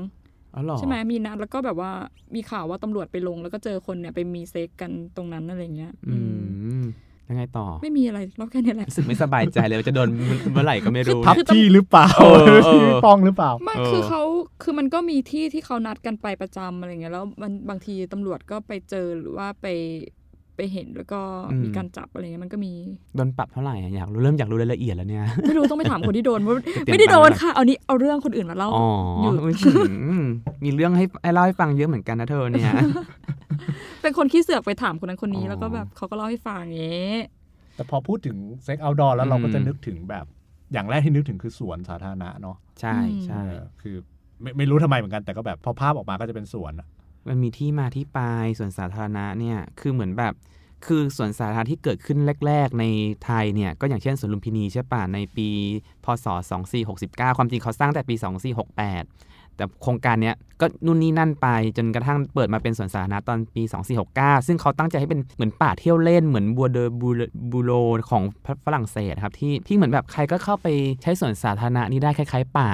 [0.54, 1.90] อ๋อเหรอใช่ไหมมีนะแล้วก็แบบว่า
[2.34, 6.84] มีข่าวว่าตำรวจไปลง แล้วก็เจอคนเนี่ยไปมีเซ็กกันตรงนั้นอะไรเงี้ย อือืมม
[7.30, 10.08] ยังไงต่อ ไม่มีอะไรเล่าแค่นี้แหละรู้สึกไม่สบายใจเลยว่าจะโดน
[10.52, 14.22] เมื่อไหร่ก็ไม่รู้ทับคือต้องที่หรือเปล่าเออเออพี่ป้องหรือเปล่าไม่เออคือเขา
[14.62, 19.66] คือมันก็มีที่ที่เขานัดกันไปประจำอะไรเงี้ยแล้วมันบางทีตำรวจก็ไปเจอหรือว่าไป
[20.62, 21.20] ไปเห็นแล้วก็
[21.62, 22.72] มีการจับอะไรเงี้ยมันก็มี
[23.16, 26.54] โดนปรับเท่าไหร่อะอยากรู้เริ่มอยากรู้รายละเอียดแล้วเนี่ยไม่รู้ต้องไปถามคนที่โดนว่า
[26.84, 28.86] เตรียมไม่ได้โดนตังค์ค่ะเอานี้เอาเรื่องคนอื่นมาเล่าอ๋อ
[29.22, 30.24] อยู่อุ๊ยอืม
[30.64, 32.72] มีเรื่องให้ให้เล่าให้ฟังเยอะเหมือนกันนะเธอเนี่ย
[34.02, 37.20] เป็นคนขี้เสือกไปถามคนนั้นคนนี้อ๋อแล้วก็แบบเขาก็เล่าให้ฟังอย่างเงี้ย
[37.76, 40.26] แต่พอพูดถึงเซ็กเอาดอร์แล้วเราก็จะอืมนึกถึงแบบ
[40.72, 43.96] อย่างแรกที่นึกถึงคือสวนสาธารณะเนาะใช่ใช่เออคือ
[44.42, 46.88] ไม่ไม่รู้ทำไมเหมือนกันแต่ก็แบบพอภาพออกมาก็จะเป็นสวนอะ
[47.28, 48.20] มันมีที่มาที่ไป
[48.58, 50.34] สวนสาธารณะเนี่ย คือเหมือนแบบ
[50.86, 52.84] คือสวนสาธารณะที่เกิดขึ้นแรก ๆ ใน
[53.24, 55.48] ไทยเนี่ยก็อย่างเช่นสวนลุมพินีใช่ป่ะในปี
[56.04, 56.26] พศ
[56.82, 58.14] 2469 ความจริงเขาสร้างแต่ปี
[58.80, 63.62] 2468 แต่โครงการเนี้ยก็นู่นนี่นั่นไปจนกระทั่งเปิดมาเป็นสวนสาธารณะตอนปี
[64.04, 66.84] 2469 ซึ่งเขาตั้งใจให้เป็นเหมือนป่าเที่ยวเล่นเหมือนบัวเดอ
[67.52, 67.72] บูโร
[68.10, 68.22] ของ
[68.66, 70.66] ฝรั่งเศสครับที่ที่เหมือนแบบใครก็เข้าไป
[71.02, 72.70] ใช้สวนสาธารณะนี้ได้คล้าย ๆ ป่า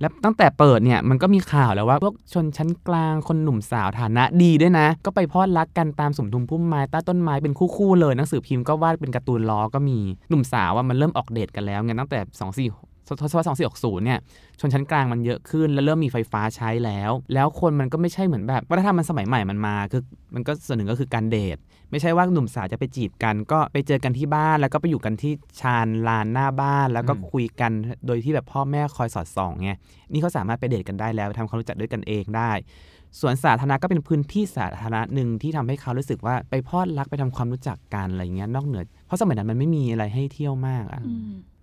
[0.00, 12.20] แล้วตั้งแต่เปิดเนี่ยมันก็มีข่าวแล้วว่าพวกชนชั้นกลางคนหนุ่มสาวฐานะดีด้วยนะ ก็ไปพลอดรักกันตามสมทุมพุ่มไม้ใต้ต้นไม้เป็นคู่ๆเลยหนังสือพิมพ์ก็วาดเป็นการ์ตูนล้อก็มีหนุ่มสาวว่ามันเริ่มออกเดทกันแล้วไงตั้งแต่
[12.66, 12.87] 24
[13.22, 14.18] ทศวรรษ2460เนี่ย
[14.60, 20.02] ชนชั้นกลางมันเยอะขึ้น แล้วเริ่มมีไฟฟ้าใช้แล้ว แล้วคนมันก็ไม่ใช่เหมือนแบบวัฒนธรรมมันสมัยใหม่มันมาคือ
[20.34, 21.58] มันก็ส่วนหนึ่งก็คือการเดท
[21.90, 27.72] ไม่ใช่ว่าหนุ่มสาวจะไปจีบกัน ก็ไปเจอกันที่บ้านแล้วก็ไปอยู่กันที่ชานลานหน้าบ้าน แล้วก็คุยกัน
[28.06, 29.70] โดยที่แบบพ่อแม่คอยสอดส่องไง
[30.12, 32.52] นี่เขาสามารถไปเดทกันได้แล้วทำความรู้จักด้วยกันเองได้
[33.20, 41.02] สวนสาธารณะก็เป็นพื้นที่สาธารณะหนึ่งที่ทำให้เขารู้สึกว่าไปพอดรักไปทำความรู้จักกันอะไรเงี้ยนอกเหนือ เพราะสมัยนั้นมันไม่มีอะไรให้เที่ยวมากอะ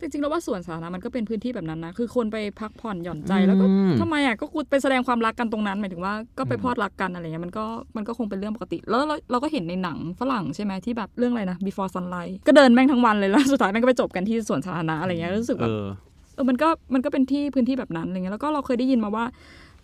[0.05, 3.65] จริงๆแล้วว่าสวนสาธารณะมันก็เป็นพื้นที่แบบนั้นนะ คือคนไปพักผ่อนหย่อนใจอืมแล้วก็
[4.01, 7.65] ทำไมอะก็กูไปแสดงความรักกันตรงนั้นหมายถึงว่าก็ไปพลอดรักกันอะไรเงี้ยมันก็
[7.97, 15.85] มันก็คงเป็นเรื่องปกติ แล้วเราเราก็เห็นในหนังฝรั่งใช่ไหมที่แบบเรื่องอะไรนะ before sunlight ก็เดินแม่งทั้งวันเลยแล้วสุดท้ายแม่งก็ไปจบกันที่สวนสาธารณะอะไรเงี้ยรู้สึกเอแบบอ
[16.35, 19.25] เออมันก็มันก็เป็นที่พื้นที่แบบนั้นอะไรเงี้ยแล้วก็เราเคยได้ยินมาว่า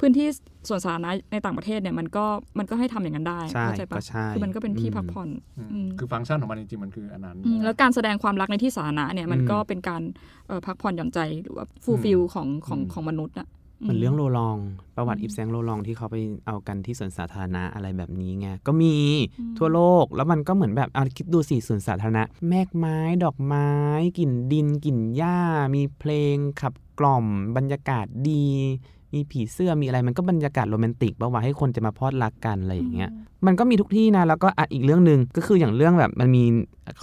[0.01, 0.27] พื้นที่
[0.67, 2.25] สวนสาธารณะในต่างประเทศเนี่ยมันก็
[2.60, 10.02] มันก็ให้ทำอย่างนั้นได้ใช่เข้าใจปะก็ใช่คือมันก็เป็นที่อืมพักผ่อนอืมอืมคือฟังก์ชันของมันจริงๆมันคืออันนั้นอืมแล้วการแสดงความรักในที่สาธารณะเนี่ยมันอืมก็เป็นการ
[10.47, 13.47] เอ่อพักผ่อนหย่อนใจหรือว่า fulfill ของของอืมของมนุษย์อะ
[13.82, 14.58] เหมือนเรื่องโรลอง
[14.95, 18.95] ประวัติอืมอีฟแซงโรลองที่เขาไปเอากันที่สวนสาธารณะอะไรแบบนี้ไงก็มี
[19.39, 23.69] อืมทั่วโลกแล้วมันก็เหมือนแบบเอาคิดดูสิสวนสาธารณะ แมกไม้ดอกไม้
[24.17, 25.38] กลิ่นดินกลิ่นหญ้า
[25.75, 27.25] มีเพลงขับกล่อม
[27.58, 28.45] บรรยากาศดี
[29.13, 33.10] มีผีเสื้อมีอะไรมันก็บรรยากาศโรแมนติกป่าวะให้คนจะมาพลอดรักกันอะไรอย่างเงี้ย
[33.45, 36.43] มันก็มีทุกที่นะแล้วก็อะอีกเรื่องหนึ่งก็คืออย่างเรื่องแบบมันมี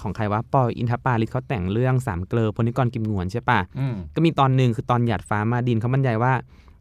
[0.01, 6.33] ของใครวะปออินทปาลิศเขาแต่งเรื่องสามเกลอพลนิกรกิมหนวนใช่ปะอืมก็มีตอนหนึ่งคือตอนหยาดฟ้ามาดินเขาบรรยายว่า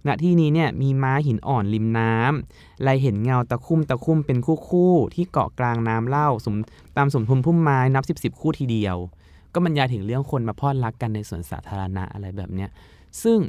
[0.08, 6.56] ณที่นี้เนี่ยมีม้าหินอ่อนริมน้ำลายเห็นเงาตะคุ่มตะคุ่มเป็นคู่คู่ๆที่เกาะกลางน้ำเล่าสม
[6.98, 8.98] ตามสมทุมพุ่มไม้นับสิบสิบคู่ทีเดียว
[9.54, 12.70] ก็บรรยายถึงเรื่องคนมาพลอดรักกันในสวนสาธารณะอะไรแบบเนี้ย
[13.24, 13.40] ซึ่ง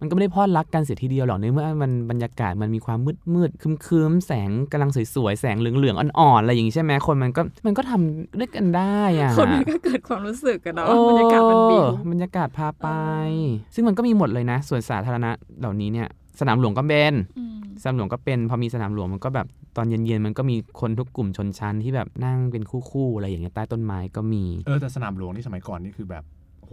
[0.00, 15.30] มันก็ไม่ได้พลอดรักกันเสียทีเดียวหรอกในเมื่อมันบรรยากาศมันมีความมืดมืดๆคึมๆแสงกำลังสวยๆ แสงเหลืองๆ อ่อนๆ อะไรอย่างงี้ใช่ไหมคนมันก็มันก็ทำด้วยกันได้อะคนมันก็เกิดความรู้สึกกันเนาะเออบรรยากาศมันบีบบรรยากาศพาไปเออซึ่งมันก็มีหมดเลยนะส่วนสาธารณะ
[15.60, 16.08] เหล่านี้เนี่ย
[16.40, 26.24] สนามหลวงก็เป็นอืมสนามหลวงก็เป็นพอมีสนามหลวงมันก็แบบตอนเย็นๆมันก็มีคนทุกกลุ่มชนชั้นที่แบบนั่งเป็นคู่ๆอะไรอย่างเงี้ยใต้ต้นไม้ก็มีเออแต่สนามหลวงนี่สมัยก่อนนี่คือแบบ
[26.60, 26.72] โห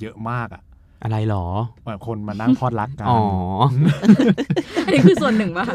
[0.00, 0.62] เยอะมากอะ
[1.04, 1.46] อะไรหรอ
[1.86, 3.20] แบบคนมานั่งพอดรักกันอ๋อ
[4.86, 5.74] อันนี้คือส่วนหนึ่งป่ะคะ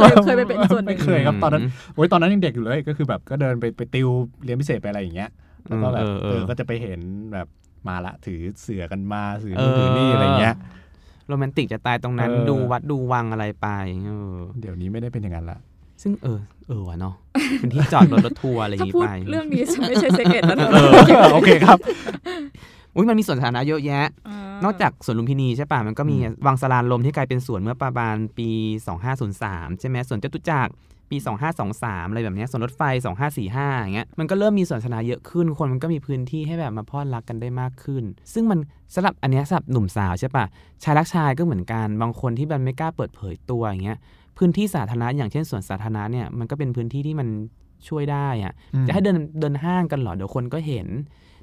[0.00, 1.64] เคยเคยไปเป็นส่วนหนึ่งไม่เคยครับตอนนั้น
[1.94, 4.08] โอ้ยตอนนั้นยังเด็กอยู่เลยก็คือแบบก็เดินไปไปติว
[4.44, 5.30] เรียนพิเศษไปอะไรอย่างเงี้ย
[5.66, 7.00] แล้วก็แบบเออเอเอออก็จะไปเห็น
[7.32, 7.46] แบบ
[7.88, 10.54] มาละถือเสือกันมาถือเอนู่นอถือนี่อะไรเงี้ย
[11.28, 13.68] โรแมนติกจะตายตรงนั้นเออดูวัดดูวังอะไรไป
[14.06, 15.58] เออเดี๋ยวนี้ไม่ได้เป็นอย่างนั้นละ
[16.02, 17.14] ซึ่งเออเออวะเนาะ
[17.60, 20.90] เป็นที่จอดรถรถทัวร์อะไรอย่างถ้างี้พูดไปเรื่องนี้จะไม่ใช่เซ็กเอ็ดแล้วนะเออ
[21.34, 21.78] โอเคครับ
[22.94, 28.48] อุ้ยมันมีสวนสาธารณะเยอะแยะานอกจากสวนลุมพินีใช่ป่ะมันก็มีอืมวังสลานลมที่กลายเป็นสวนเมื่อประมาณปี
[29.14, 30.72] 2503 ใช่ไหมสวนจตุจักร
[31.10, 31.16] ปี
[31.64, 32.82] 2523 อะไรแบบเนี้ยสวนรถไฟ
[33.38, 38.58] 2545 อย่างเงี้ย มันก็เริ่มมีสวนสาธารณะเยอะขึ้น คนมันก็มีพื้นที่ให้แบบมาพลอดรักกันได้มากขึ้น ซึ่งมัน
[38.94, 40.44] สำหรับอันเนี้ยสำหรับหนุ่มสาวใช่ป่ะ
[40.82, 43.98] ชายรักชายก็เหมือนกัน บางคนที่มันไม่กล้าเปิดเผยตัวอย่างเงี้ย
[44.38, 47.28] พื้นที่สาธารณะอย่างเช่นสวนสาธารณะเนี่ย มันก็เป็นพื้นที่ที่มัน
[47.88, 48.52] ช่วยได้อะ
[48.86, 50.86] จะให้เดินเดินห้างกันเหรอ เดี๋ยวคนก็เห็น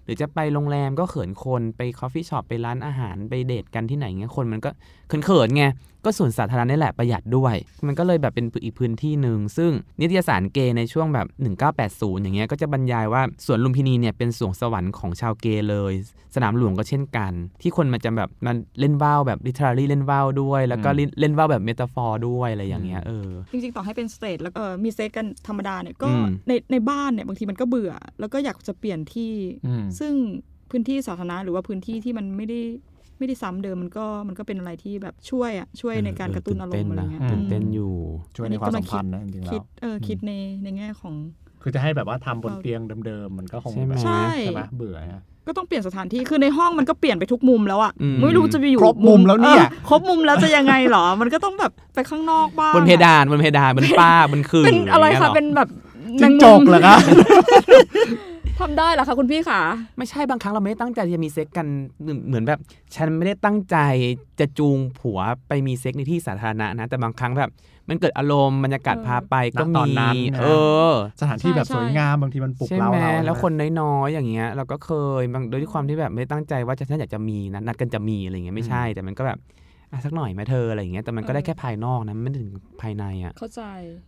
[0.08, 4.70] หรือจะไปโรงแรมก็เขินคนไป coffee shop ไปร้านอาหารไปเดทกันที่ไหนเงี้ยคนมันก็
[5.08, 5.66] เขินๆไง
[6.08, 7.56] ก็ก็สวนสาธารณะนี่แหละประหยัดด้วย
[7.88, 11.28] มันก็เลยแบบเป็นอีกพื้นที่หนึ่งซึ่งนิตยสารเกย์ในช่วงแบบ
[11.76, 15.94] 1980 อย่างเงี้ยก็จะบรรยายว่าสวนลุมพินีเนี่ยเป็นสรวงสวรรค์ของชาวเกย์เลย
[16.36, 29.32] สนามหลวงก็เช่นกัน ที่คนมันจะแบบมันเล่นว่าวแบบ literally เล่นว่าวด้วย แล้วก็อืมเล่นเล่นว่าวแบบ metaphor ด้วยอะไรอย่างเงี้ยเออจริงๆต่อให้เป็น straight แล้วก็เอ่อมีเซ็กส์กันธรรมดาเนี่ยก็อืมในในบ้านเนี่ยบางทีมันก็เบื่อ แล้วก็อยากจะเปลี่ยนที่
[29.68, 30.14] อืมซึ่ง
[30.72, 32.60] พื้นที่สาธารณะหรือว่าพื้นที่ที่มันไม่ได้
[33.18, 37.94] ไม่ได้ซ้ำเดิมมันก็มันก็เป็นอะไรที่แบบช่วยอะช่วยในการกระตุ้นอารมณ์อะไรเงี้ยตื่นเต้นอยู่
[38.36, 40.32] ช่วยในความสัมพันธ์นะจริงๆแล้คิดวเออคิดใน
[40.64, 41.14] ในแง่ของ
[41.62, 55.70] คือจะให้แบบว่าทำบนเตียงเดิมๆมันก็คงใช่ไหมแบบใช่ใช่ไหมเบื่อฮะก็ต้องเปลี่ยนสถานที่ คือในห้องมันก็เปลี่ยนไปทุกมุมแล้วอะอืมไม่รู้จะไปอยู่ครบมุมแล้วเนี่ยออครบมุมแล้วจะยังไงเหรอ มันก็ต้องแบบไปข้างนอกบ้าง บนเพดาน บนเพดาน บนฝ้า บนคืนเป็นอะไรย่างงี้ยคะหเป็นแบบ
[56.20, 56.98] จิ้งจกเหรอคะ
[58.60, 59.62] ทำได้เหรอคะคุณพี่ขา
[59.98, 61.68] ไม่ใช่บางครั้งเราไม่ได้ตั้งใจจะมีเซ็กกัน
[62.28, 62.60] เหมือนแบบ
[62.96, 63.78] ฉันไม่ได้ตั้งใจ
[64.40, 67.50] จะจูงผัวไปมีเซ็กในที่สาธารณะนะ แต่บางครั้งแบบ
[67.90, 70.48] มันเกิดอารมณ์บรรยากาศเออพาไปก็ณตอนมีนั้นนะเอ
[70.92, 74.92] อ สถานที่แบบใช่สวยงามบางทีมันปลุกใช่เราไหมเราแล้วคนน้อยๆอย่างเงี้ย เราก็เค
[75.22, 79.38] ยบางโดยที่ความที่แบบไม่ได้ตั้งใจว่าจะฉันอยากจะมีนะนัดกันจะมีอะไรเงี้ยไม่ใช่แต่มันก็แบบ
[79.92, 82.50] อะสักหน่อยไหมเธออะไรอย่างเงี้ยแต่มันก็ได้แค่ภายนอกนะไม่ถึง
[82.82, 83.64] ภายในอะเข้าใจ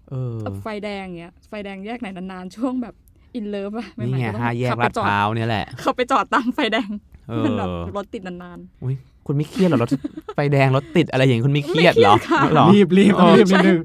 [0.10, 2.96] เออแบบไฟแดงเงี้ยไฟแดงแยกไหนนานๆช่วงแบบ
[3.36, 6.90] อินเลิฟอะไม่นี่ไงก็ต้องห้าแยกขับลาไปดจอพร้าวเนี่ยแหละขับไปจอดตามไฟแดง
[7.30, 9.90] เอมันแบบอรถติดนานอุ้ยคุณไม่เครียดเหรอรถ
[10.36, 13.80] ไฟแดงรถติดอะไรอย่างงี้คุณไม่เครียดเหรอไม่เครียดค่ะเหรอรีบรีบต้องรีบนิดนึง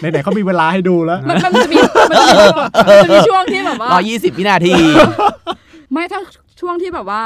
[0.00, 1.76] ไหนๆเขามีเวลาให้ดูแล้วๆมันมันจะมี
[2.08, 4.74] มันจะมีช่วงมันจะมีช่วงที่แบบว่ารอยี่สิบวินาที
[5.92, 6.20] ไม่ถ้า
[6.60, 7.22] ช่วงที่แบบว่า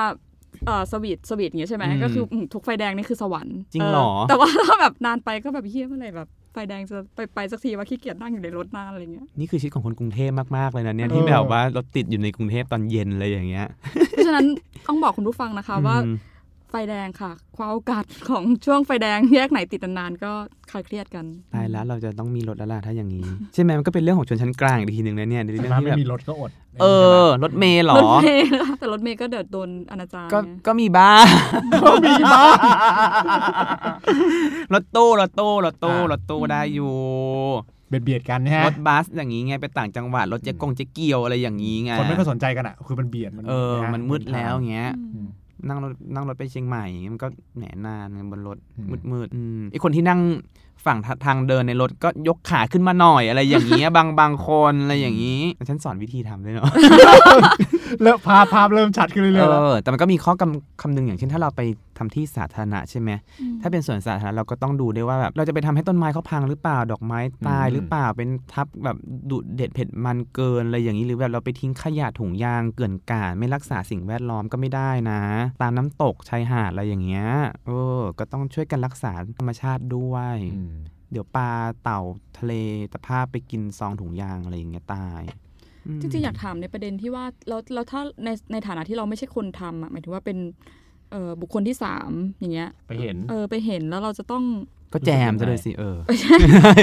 [0.67, 13.67] เออสวีทสวีทอย่างเงี้ยใช่ไหมอืมก็คืออืมทุกไฟแดงนี่คือสวรรค์จริงเหรอแต่ว่าถ้าแบบนานไปก็แบบเฮี้ยเมื่อไหร่แบบไฟแดงจะไปไปสักทีว่าขี้เกียจนั่งอยู่ในรถนานอะไรเงี้ยนี่คือชีวิตของคนกรุงเทพมากๆเลยนะเนี่ยเออที่แบบว่ารถติดอยู่ในกรุงเทพตอนเย็นอะไรอย่างเงี้ย
[14.11, 14.47] เพราะฉะนั้น
[14.87, 16.17] ต้องบอกคุณผู้ฟังนะคะว่าอืม
[16.71, 20.33] ไฟแดงค่ะความโอกาสของช่วงไฟแดงแยกไหนติดนานๆก็
[20.71, 21.25] คลายเครียดกัน
[21.55, 26.51] ตายแล้วเราจะต้องมีรถแล้วล่ะถ้าอย่างนี้ ใช่ไหมมันก็เป็นเรื่องของชนชั้นกลางอีกทีหนึ่งนะเนี่ยในเรื่องถ้าที่ไม่แบบมีรถก็อด
[26.81, 26.87] เอ
[27.25, 31.25] อ รถเมล์เหรอรถเมย์นะคะแต่รถเมย์ก็เดือดโดนอนาจารก็ไงก็มีบ้าง
[31.83, 32.57] ก็มีบ้าง
[34.75, 36.93] รถตู้รถตู้รถตู้รถตู้ได้อยู่
[37.89, 45.29] เบียดเบียดกันนะฮะรถบัสอย่างนี้ไงไปต่างจังหวัดรถเจ๊กงเจ๊เกียวอะไรอย่างนี้ไงคนไม่ค่อยสนใจกันอะคือมันเบียดมันเออะมันมืดแล้วอย่างเงี้ยอืม
[45.69, 50.21] นั่งรถนั่งรถไปเชียงใหม่ มันก็แหนนานไงบนรถอืมมืดมืดๆอืมไอคนที่นั่ง
[50.85, 56.71] ฝั่งทางเดินในรถก็ยกขาขึ้นมาหน่อยอะไรอย่างเงี้ยบางบางคนอะไรอย่างนี้แต่ฉันสอนวิธีทำด้วยเนาะ
[58.03, 61.61] แล้วภาพภาพเริ่มชัดขึ้นเรื่อยๆเอแล้วอแต่มันก็มีข้อกำคำนึงอย่างเช่นถ้าเราไป
[61.99, 67.19] ทำที่สาธารณะใช่ไหมอืมถ้าเป็นสวนสาธารณะเราก็ต้องดูด้วยว่าแบบเราจะไปทำให้ต้นไม้เขาพังหรือเปล่าดอกไม้
[67.49, 68.97] ตายอืมหรือเปล่าเป็นทับแบบ
[69.31, 75.21] ดุเด็ดเผ็ดมันเกินอะไรอย่างนี้หรือแบบเราไปทิ้งขยะถุงยางเกลื่อนกลาดไม่รักษาสิ่งแวดล้อมก็ไม่ได้นะ
[75.63, 77.27] ตามน้ำตกชายหาดอะไรอย่างเงี้ย
[77.67, 80.77] เออก็ต้องช่วยกันรักษาธรรมชาติด้วยอืม
[81.11, 81.51] เดี๋ยวปลา
[81.83, 82.01] เต่า
[82.39, 82.53] ทะเล
[82.93, 85.46] ตะภาพไปกินซองถุงยางอะไรอย่างเงี้ยตายม
[86.01, 90.39] จริงๆ อยากถามในประเด็นที่ว่าแล้วแล้วถ้าในในฐานะที่เราไม่ใช่คนทำอะหมายถึงว่าเป็น
[91.11, 94.45] เอ่อบุคคลที่สามอย่างเงี้ยไปเห็นเออไปเนแล้วเราจะต้อง
[94.93, 96.37] ก็แจมซะเลยสิเออไม่ใช่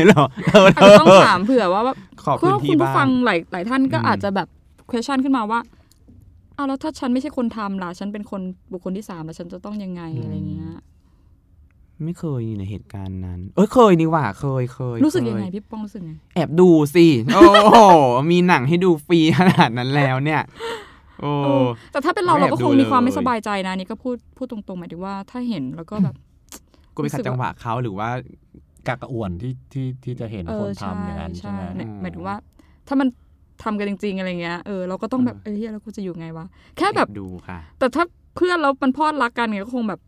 [0.06, 4.48] เหรอเอออาจจะต้องถามเผื่อว่าว่าขอเพื่พื้อนที่คุณผู้บ้าฟังงหลายหลายท่านก็อืมอาจจะแบบ
[4.92, 5.60] question ขึ้นมาว่า
[6.56, 10.70] เอาแล้วถ้าฉันไม่ใช่คนทำล่ะฉันเป็นคนบุคคลที่สามแล้วฉันจะต้องยังไงอืมอะไรเงี้ย
[12.04, 17.78] ไม่เคยอยู่ในเหตุการณ์นั้น เอ้ยเคยนี่หว่าเคยเคยรู้สึกเคยังไงพี่ป้องรู้สึกไงแอบดูสิโอ้โห
[18.32, 20.42] มีหนังให้ดูฟรีขนาดนั้นแล้วเนี่ย
[21.22, 26.16] โอ้เออแต่ถ้าเป็นเราไม่เราแอบก็คงดูมีความเลยไม่สบายใจนะอันนี่ก็พูดพูดตรงๆหมายถึงว่าถ้าเห็นแล้วก็แบบ
[26.96, 28.10] กูไปขัดจังหวะเขาหรือว่า
[28.88, 32.36] กากระอ่วนที่ที่ที่จะเห็นเอคอนทำอย่างนั้นใช่ไหมเนี่ยหมายถึงว่า
[32.88, 33.08] ถ้ามัน
[33.64, 36.46] ทำกันจริง ๆ อะไรเงี้ยเออเราก็ต้องแบบเออเอ้ยเหี้ยแล้วกูจะอยู่ไงวะ
[36.78, 38.04] แค่แบบอบดูค่ะ แต่ถ้า
[38.36, 40.00] เพื่อนเรามันพอดรักกันเงี้ยก็คงแบบ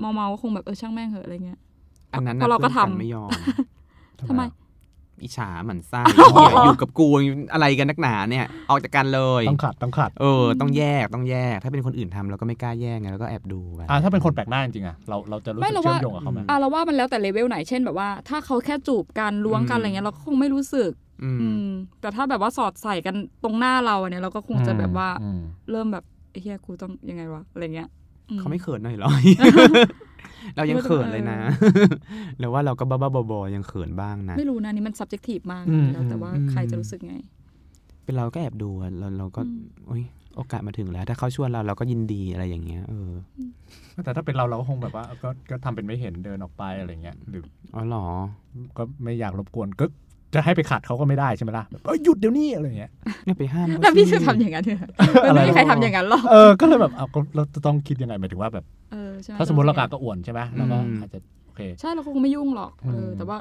[0.00, 1.58] เมาๆก็คงแบบเออช่างแม่งเหอะอะไรเงี้ย
[2.12, 3.30] อันนั้นเพราะเราก็พื่อนนทำไม่ยอม
[4.28, 4.42] ทำไม
[5.22, 7.08] อิจฉาหมันไส้อ๋อเหี้ยอยู่กับกู
[7.52, 20.90] อะไรกันนักหนาเนี่ย ออกจากกันเลยต้องขัดต้องขัดเออต้องแยกต้องแยก ถ้าเป็นคนอื่นทำเราก็ไม่กล้าแยกไงเราก็แอบดูกันอ่าถ้าเป็นคนแปลกหน้าจริงๆอะเราเราจะรู้ไม่สึกเราเชื่อว่ามโยงกับเขาไหมอะเราว่ามันแล้วแต่เลเวลไหนเช่นแบบว่า ถ้าเขาแค่จูบกันล้วงกันอะไรเงี้ยเราก็คงไม่รู้สึก
[21.22, 21.68] อืมอืม
[22.00, 27.99] แต่ถ้าแบบว่าสอดใส่กันตรงหน้าเราเนี่ยเราก็คงจะแบบว่าอืมเริ่มแบบไอ้เฮียกูต้องยังไงวะอะไรเงี้ยอื
[28.38, 29.10] เขาไม่เขินหน่อยเหรอ
[30.56, 31.38] เรายังเขินเลยนะ
[32.38, 37.16] แล้วว่าเราก็บ้าๆบอๆยังเขินบ้างนะ ไม่รู้นะนี่มัน subjective มากอืมแล้วแต่ว่าอืมใครจะรู้สึกไง
[38.04, 40.02] เป็นเราก็แอบดูอะเราเราก็อืมโอ๊ย
[40.36, 43.10] โอกาสมาถึงแล้ว ถ้าเขาชวนเราเราก็ยินดีอะไรอย่างเงี้ยเออ
[44.04, 47.42] แต่ถ้าเป็นเราเราก็คงแบบว่า ก็ก็ทำเป็นไม่เห็นเดินออกไปอะไรเงี้ยหรือ
[47.74, 48.04] อ๋อเหรอ
[48.76, 49.84] ก็ไม่อยากรบกวนก็
[50.34, 52.90] จะให้ไปขัดเขาก็ไม่ได้ใช่ไหมล่ะแบบเอ้ยหยุดเดี๋ยวนี้อะไรเงี้ย
[53.24, 54.88] เนี่ยไปห้ามเขาแล้วพี่สิจะทำอย่างนั้นเหรอ
[55.28, 63.36] อะไรไม่มีใครทำอย่างนั้นหรอกเออก็เลยแบบเอาก็เราจะต้องคิดยังไงหมายถึงว่าแบบเออใช่ไหถ้าสมมติเรากากระอ่วนใช่ไหมเราก็อาจจะโอเคใช่เราคงไม่ยุ่งหรอกเอออืมแต่ว่า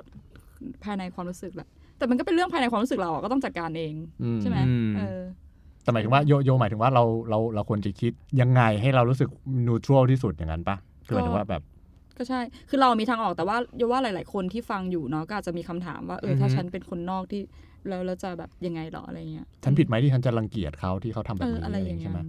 [0.83, 5.19] ภายในความรู้สึกแหละแต่มันก็เป็นเรื่องภายในความรู้สึกเราอะก็ต้องจัดการเองอืมใช่ไหมอืมเออ
[5.83, 9.29] แต่หมายถึงว่าโยโยหมายถึงว่าเราเราเราควรจะคิดยังไงให้เรารู้สึก
[9.67, 10.75] นูทรัลที่สุดอย่างนั้นปะ
[11.05, 11.61] คือหมายถึงว่าแบบ
[12.19, 17.41] ก็ใช่ คือเรามีทางออกแต่ว่าโยว่าหลาย ๆ คนที่ฟังอยู่เนาะก็อาจจะมีคำถามว่าเออถ้าอือฮึฉันเป็นคนนอกที่
[17.87, 22.19] แล้วเราจะแบบยังไงหรออะไรเงี้ย ฉันผิดไหมที่ฉันจะรังเกียจเขาที่เขาทำแบเอบอนี้อะไรอย่างใช่เงี้ยไหม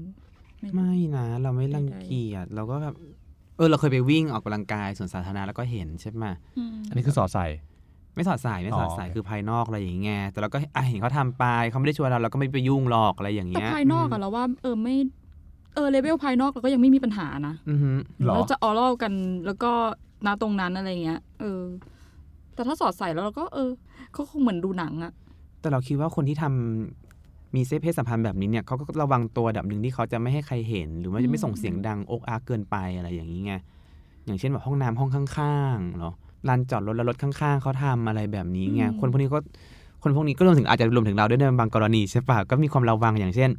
[0.74, 2.94] ไม่นะเราไม่รังเกียจเราก็แบบ
[3.56, 6.26] เออเราเคยไปวิ่งออกกำลังกายสวนสาธารณะแล้วก็เห็นใช่ไหม
[6.58, 7.46] อืมอันนี้คือสอดใส่
[8.14, 14.96] ไม่สอดสายไม่สอดสายอ๋อโอเคคือภายนอกอะไรอย่างเงี้ยแต่เราก็อะเห็นเขาทำไปเขาไม่ได้ชวนเราเราก็ไม่ไปยุ่งหรอกอะไรอย่างแต่เงี้ยภายนอกอะเราว่าเออไม่
[15.74, 17.90] เออเลเวลภายนอกเราก็ยังไม่มีปัญหานะอือฮึ
[18.24, 19.12] หรอเราจะออรัลกัน
[19.46, 19.72] แล้วก็
[20.26, 21.62] ณตรงนั้นอะไรเงี้ย เออ
[22.54, 23.70] แต่ถ้าสอดใส่แล้วเราก็เออ
[24.12, 25.12] เขาคงเหมือนดูหนังอะ
[25.60, 33.54] แต่เราคิดว่าคนที่ทำมีเซ็กส์เพศสัมพันธ์แบบนี้เนี่ยเขาก็ระวังตัวระดับหนึ่งที่เขาจะไม่ให้ใครเห็น หรือว่าจะไม่ส่งเสียงดังอกอาร์กเกินไปอะไรอย่างนี้ไง
[34.26, 36.14] อย่างเช่นแบบห้องน้ำห้องข้างๆเนาะ
[36.48, 39.38] ลานจอดรถแล้วรถข้างๆเขาทำอะไรแบบนี้ไงคนพวกนี้ก็
[40.02, 43.50] คนพวกนี้ก็รวมถึงอาจจะรวมถึงเราด้วยในบางกรณีใช่ปะก็มีความระวังอย่างเช่น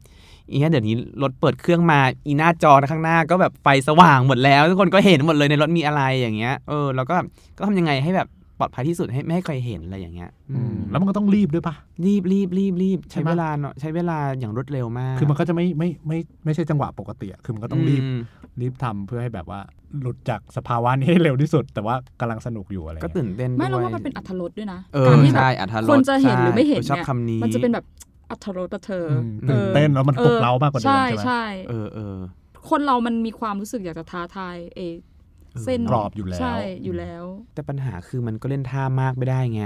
[0.49, 7.15] อีเนี้เดี๋ยวนี้รถเปิดเครื่องมาอีหน้าจอข้างหน้าก็แบบไฟสว่างหมดแล้ว ทุกคนก็เห็นหมดเลยในรถมีอะไรอย่างเงี้ยเออแล้วก็
[7.58, 8.27] ก็ทำยังไงให้แบบ
[8.62, 18.19] ปลอดภัยที่สุดให้ไม่ให้ใครเห็นอะไรอย่างเงี้ยอืมแล้วมันก็ต้องรีบด้วยปะรีบรีบรีบรีบใช่ใช้ปะเวลาเนาะใช้เวลาอย่างรวดเร็วมาก คือมันก็จะไม่ไม่ไม่ไม่ใช่จังหวะปกติอะคือมันก็ต้องรีบม
[18.62, 19.60] รีบทำเพื่อให้แบบว่า
[20.02, 27.86] หลุดจากสภาวะนี้ให้เร็วที่สุด แต่ว่ากำลังสนุกอยู่อะไรก็เงี้ยตื่นเต้นไม่เราด้วยว่ามันเป็นอัธรสด้วยนะเออการที่แบบใช่อัธรสคนจะเห็นหรือไม่เห็นใชอบเนี่ยคำนี้มันจะเป็นแบบ
[28.32, 32.17] อัธรสอะเธออืมอตื่นเต้นแล้วมันปลุกเร้ามากกว่าเดิมใช่ใช่ไหมใช่เออเออ
[32.69, 34.80] คนเรามันมีความรู้สึกอยากจะท้าทายเอ
[35.65, 39.61] เส้นกรอบอยู่แล้ว ใช่อยู่แล้ว แต่ปัญหาคือมันก็เล่นท่ามากไม่ได้ไง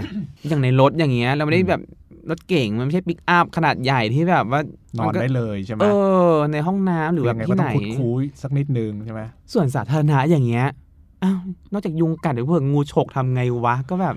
[0.50, 1.82] อย่างในรถอย่างเงี้ยเราไม่ได้แบบ
[2.30, 4.62] รถเก่งมันไม่ใช่ปิกอัพขนาดใหญ่ที่แบบว่า
[4.98, 5.88] นอนก็ได้เลยใช่ไหมเอ
[6.30, 9.22] อ ในห้องน้ำหรือแบบยังไงที่ก็ไหต้อนงขุดคุยสักนิดนึงใช่ไหม
[9.54, 10.66] ส่วนสาธารณะอย่างเงี้ย
[11.24, 11.38] อ้าว
[11.72, 14.16] นอกจากยุงกัดหรือเผื่องูฉกทำไงวะก็แบบ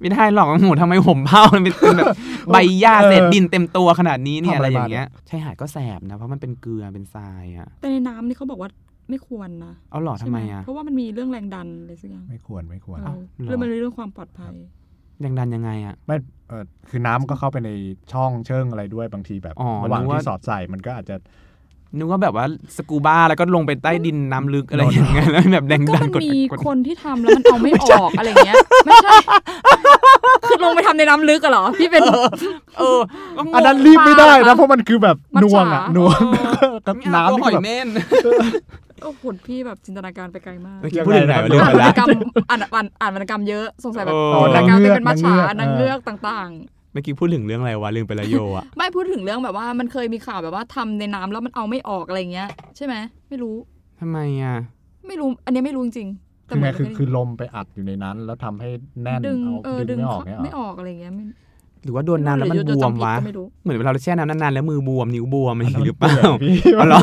[0.00, 2.06] ไม่ได้หรอกโอ้โหทำไมผมเผามันเป็นแบบ
[2.52, 8.70] ใบหญ้าเศษดินเต็มตัวขนาดนี้เนี่ยอะไรอย่างเงี้ยชายหาดก็แสบนะเพราะมันเป็นเกลือเป็นทรายอะแต่ในน้ำนี่เขาบอกว่า
[9.10, 14.54] ไม่ควรนะเอาหรอทำไมใช่หอะเพราะว่ามันมีเรื่องแรงดันอะไรสักอย่างไม่ควรไม่ควรเอเอ้าอหรอเรื่องมันมีเรื่องความปลอดภัย
[15.24, 16.16] ยังดันยังไงอะไม่
[16.48, 17.70] เออคือน้ำก็เข้าไปใน
[18.12, 21.16] ช่องเชิงอะไรด้วยบางทีแบบอ๋อระหว่างนึกว่าที่สอดใส่มันก็อาจจะ
[21.98, 29.14] นึกว่าแบบว่าสกูบ้าแล้วก็ลงไปใต้ดินน้ำลึกอะไรอย่างเงี้ยแล้วแบบแดงก็ดันมันกดมีกดคนที่ทำแล้วมันเอาไม่ออกอะไรเงี้ยไม่ใช่
[30.48, 32.02] คือลงไปทำในน้ำลึกอะเหรอพี่เป็น
[32.78, 33.00] เออ
[33.36, 36.18] ก็งงอันนั้นรีบไม่ได้ปลาเหรอนะคะเพราะมันคือแบบมัจนวงฉาอะนวง
[36.60, 37.88] เออกับไม่เอาน้ำตัวที่หอยแบบเม่น
[39.04, 42.08] โอ้โหพี่แบบจินตนาการไปไกลมากเมื่อกี้พูดถึงไหนวะลืมอ่านไปวรรแล้ณวกรรม
[42.50, 46.50] อ่านอ่านอ่านวรรณกรรมเยอะสงสัยแบบโอ้วรรณกรรมที่เป็นมัจฉานานางงเงืเงืออกกต่าง
[46.92, 52.94] เมื่อกี้พูดถึงเรื่องอะไรวะลืมไปและโยอะๆไม่พูดถึงเรื่องแบบว่ามันเคยมีข่าวแบบว่าทำในน้ำแล้วมันเอาไม่ออกอะไรเงี้ย ใช่ไหม
[53.28, 53.56] ไม่รู้
[54.00, 54.56] ทำไมอะ
[55.06, 58.70] ไม่รู้ อันเนี้ยไม่รู้จริงๆแต่คือเหมืไงอนคือเคยคือลมไปอัดอยู่ในนั้น แล้วทำให้
[59.02, 61.24] แน่นดึงเอาเออดึดึงงไม่ออกเนี่ยไม่เหรอออกอะไรเงี้ยไม่
[61.84, 66.98] หรือว่าโดนน้ำแล้วมันหรือบวมจำผิดวะก็ไม่รู้เหมือนเวลาเราแช่น้ำนานๆแล้วมือบวมนิ้วบวมอะไรอย่างงี้หรือเปล่าพี่อ๋อเหรอ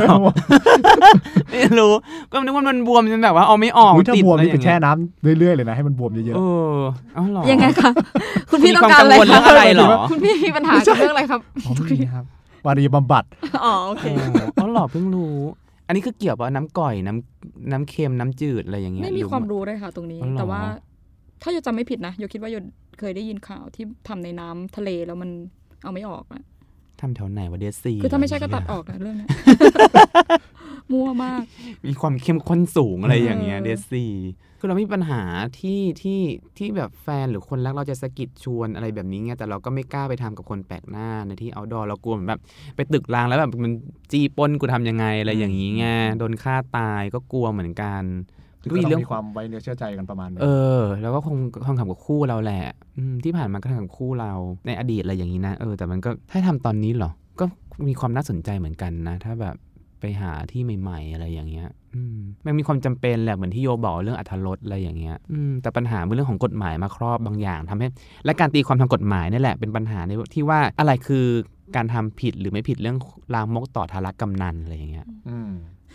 [1.50, 1.92] ไม่รู้
[2.32, 6.42] ก็นึกว่ามันบวมจนแบบว่าเอาไม่ออกอุ๊ยถ้าติดบวมอะไรนี่อไปย่างแช่เงี้ยน้ำเรื่อยๆเลยนะให้มันบวมเยอะเอ
[6.76, 6.78] อ
[7.16, 7.90] เอาเหรอยังไงคะ
[8.50, 12.24] คุณพี่มีต้องความการอะไรกังวลเรื่องอะไรเหรอคุณพี่มีปัญหากับเรื่องอะไรครับๆอ๋อไม่มีครับ
[12.66, 13.24] วารีบำบัด
[13.66, 15.34] อ๋อโอเคอ๋ออ๋อเหรอเพิ่งรู้
[15.88, 20.62] อันนี้คือเกี่ยวกับน้ำก่อยน้ำน้ำเค็มน้ำจืดอะไรอย่างเงี้ยไม่มีหรือความรู้เลยค่ะ ตรงนี้อ๋อเหรอแต่ว่า
[21.42, 22.56] ถ้าโยจำไม่ผิดนะโยคิดว่าโย
[23.00, 25.30] เคยได้ยินข่าวที่ทำในน้ำทะเลแล้วมัน
[25.84, 26.44] เอาไม่ออกอะ
[27.02, 29.30] ทำแถวไหนวะเดซีคือถ้าไม่ใช่ก็ตัดออกนะเรื่องเนี้ย
[30.92, 31.44] มั่วมาก
[31.86, 34.06] มีความเข้มข้นสูงอะไรอย่างเงี้ยเออเดซี
[34.60, 35.22] คือเรามีปัญหา
[35.60, 36.22] ที่ที่
[36.58, 42.42] ที่แบบแฟนหรือคนรักเราจะสะกิดชวนอะไรแบบนี้ไงแต่เราก็ไม่กล้าไปทำกับคนแปลกหน้าในที่เอาดอเรากลัวเหมือนแบบ
[42.76, 43.74] ไปตึกรางแล้วแบบมัน
[44.12, 45.86] จีปล้นกูทำยังไงอะไรอย่างนี้ไง
[46.20, 48.04] โดนฆ่าตายก็กลัวเหมือนกัน
[48.62, 50.48] ก็ก็มีต้เรื่อองงมีความไว้เนื้อเชื่อใจกันประมาณนึงเอ
[50.80, 52.64] อ แล้วก็คงคงทำกับคู่เราแหละ
[52.98, 54.32] อืมที่ผ่านมาก็ทำกับคู่เรา
[54.68, 57.46] ในอดีตอะไรอย่างนี้นะเออแต่มันก็ถ้าทำตอนนี้เหรอก็
[57.88, 59.56] มีความน่าสนใจเหมือนกันนะ ถ้าแบบ
[60.00, 67.88] ไปหาที่ใหม่ ๆ อะไรอย่างเงี้ยอืมมันมีความจำเป็นแหละเหมือนที่โยบอกเรื่องอัธรสอะไรอย่างเงี้ยอืมแต่ปัญหาเป็นเรื่องของกฎหมายมาครอบบางอย่างทำให้
[68.26, 71.26] และการตีความทางกฎหมายนี่แหละเป็นปัญหาในที่ว่าอะไรคือ
[71.76, 72.98] การทำผิดหรือไม่ผิดเรื่อง
[73.34, 75.52] ลามกต่อทารกำนันอะไรอย่างเงี้ยอืม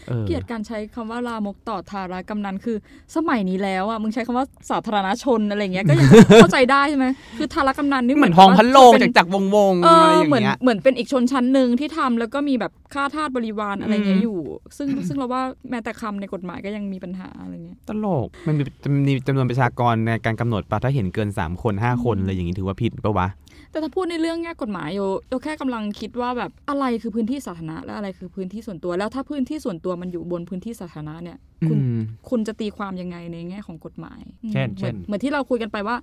[0.08, 2.76] เออเกลียดการใช้คำว่าลามกต่อทารกำนันคือ
[3.16, 7.06] สมัยนี้แล้วอะมึงใช้คำว่าสาธารณชนอะไรเงี้ยก็ยังเข้าใจได้ใช่ไหม
[7.38, 14.38] คือทารกำนันนี่เหมือนกับทองว่าพันโลงเป็จากจากวงวงๆเออะไรออย่างเหมือนเงี้ยเหมือนเป็นอีกชนชั้นหนึ่งที่ทำแล้วก็มีแบบค่าทาสบริวารอะไรเงี้อืยมอยู่
[14.76, 23.28] ซึ่งซึ่งเราว่าแม้แต่คำในกฎหมายก็ยังมีปัญหาอะไรเงี้ยตลกมันมีมันมีจำนวนประชากรในการกำหนดปะถ้าเห็นเกิน 3 คน 5 คนอะไรอย่างนี้ถือว่าผิดปะวะ
[23.74, 35.96] แต่ถ้าพูดในเรื่องแง่กฎหมายโยโยแค่กำลังคิดว่าแบบอะไรคือพื้นที่สาธารณะและอะไรคือพื้นที่ส่วนตัว แล้วถ้าพื้นที่ส่วนตัวมันอยู่บนพื้นที่สาธารณะเนี่ยอืคุณมคุณจะตีความยังไงในแง่ของกฎหมายอืมเช่นเหมืเช่อนนเหมือนที่เราคุยกันไปว่า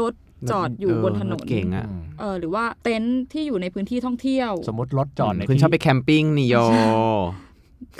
[0.00, 0.12] รถ
[0.50, 6.56] จอดอยู่บนถนรนถเก่งอะอืมเออหรือว่าเต็นท์ที่อยู่ในพื้นที่ท่องเที่ยว สมมติรถจอดในคุณที่ชอบไปแคมปิ้งนี่โย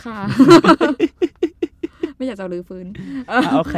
[0.04, 1.17] ค่ะไม่
[2.28, 2.86] อยากจะรื้อฟื้น
[3.28, 3.76] เอออะโอเค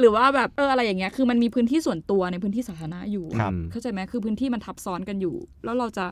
[0.00, 6.06] หรือว่าแบบเอออะไรอย่างเงี้ยคือมันมีพื้นที่ส่วนตัวในพื้นที่สาธารณะอยู่ครับเข้าใจไหมคือพื้นที่มันทับซ้อนกันอยู่ แล้วเราจะ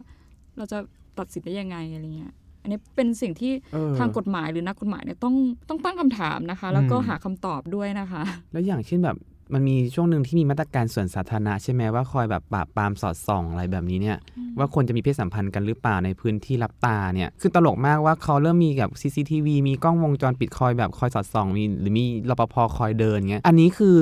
[0.59, 0.79] เราจะ
[1.19, 5.35] ตัดสินได้ยังไงอะไรเงี้ยอันนี้เป็นสิ่งที่เออทางกฎหมายหรือนักกฎหมายเนี่ยต้อง
[5.69, 9.17] ต้องตั้งคำถามนะคะ แล้วก็อืมหาคำตอบด้วยนะคะ แล้วอย่างเช่นแบบ
[9.55, 14.19] มันมีช่วงหนึ่งที่มีมาตรการส่วนสาธารณะใช่ไหมว่าคอยแบบปราบปรามสอดส่องอะไรแบบนี้เนี่ย
[14.59, 23.97] ว่าคนจะมีเพศสัมพันธ์กันหรือเปล่าในพื้นที่รับตาเนี่ยคือตลกมากว่าเขาเริ่มมีแบบ CCTV มีกล้องวงจรปิดคอยแบบคอยสอดส่องมีหรือมีรปภคอยเดินเงี้ยอันนี้คือ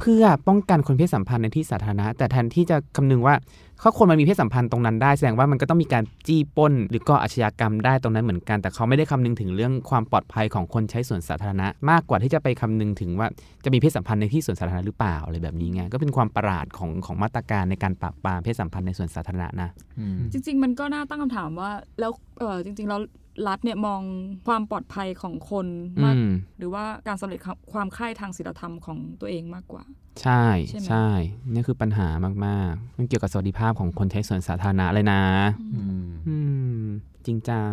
[0.00, 3.34] เพื่อป้องกันคนเพศสัมพันธ์ในที่สาธารณะ แต่แทนที่จะคำนึงว่า
[3.82, 13.28] ถ้าคนมันมีเพศสัมพันธ์ตรงนั้นได้แสดงว่ามันก็ต้องมีการจี้ปล้น หรือก่ออาชญากรรมได้ตรงนั้นเหมือนกัน แต่เขาไม่ได้คำนึงถึงเรื่องความปลอดภัยของคนใช้ส่วนสาธารณะ มากกว่าที่จะไปคำนึงถึงว่า
[13.64, 23.00] จะมีเพศสัมพันธ์ในที่ส่วนสาธารณะหรือเปล่าอะไรแบบนี้ไงก็เป็นความประหลาดของของมาตรการในการปราบปรามเพศสัมพันธ์ในส่วนสาธารณะนะอืมจริง ๆ มันก็น่าตั้งคำถามว่าแล้วเออจริงๆแล้ว
[23.48, 24.00] รัฐเนี่ยมอง
[24.48, 25.66] ความปลอดภัยของคน
[26.04, 27.40] มากอืมหรือว่าการสำเร็จ
[27.72, 29.84] ความใคร่ทางศีลธรรมของตัวเองมากกว่า
[30.22, 31.06] ใช่ใช่ไหมใช่
[31.52, 32.08] นี่คือปัญหา
[32.46, 35.22] มากๆ มันเกี่ยวกับสวัสดิภาพของคนใช้ส่วนสาธารณะเลยนะ
[35.60, 36.36] อืมอื
[36.84, 36.86] ม
[37.26, 37.72] จริงจัง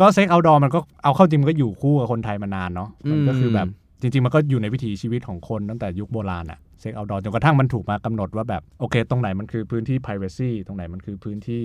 [0.00, 11.62] ก็เซ็กเอาดอมันก็เอาเข้าจริงมันก็อยู่คู่กับคนไทยมานานเนาะมันก็คือแบบอืมจริง ๆ มันก็อยู่ในวิถีชีวิตของคนตั้งแต่ยุคโบราณอะเซ็กเอาดอจนกระทั่งมันถูกมากำหนดว่าแบบโอเค ตรงไหนมันคือพื้นที่ privacy ตรงไหนมันคือพื้นที่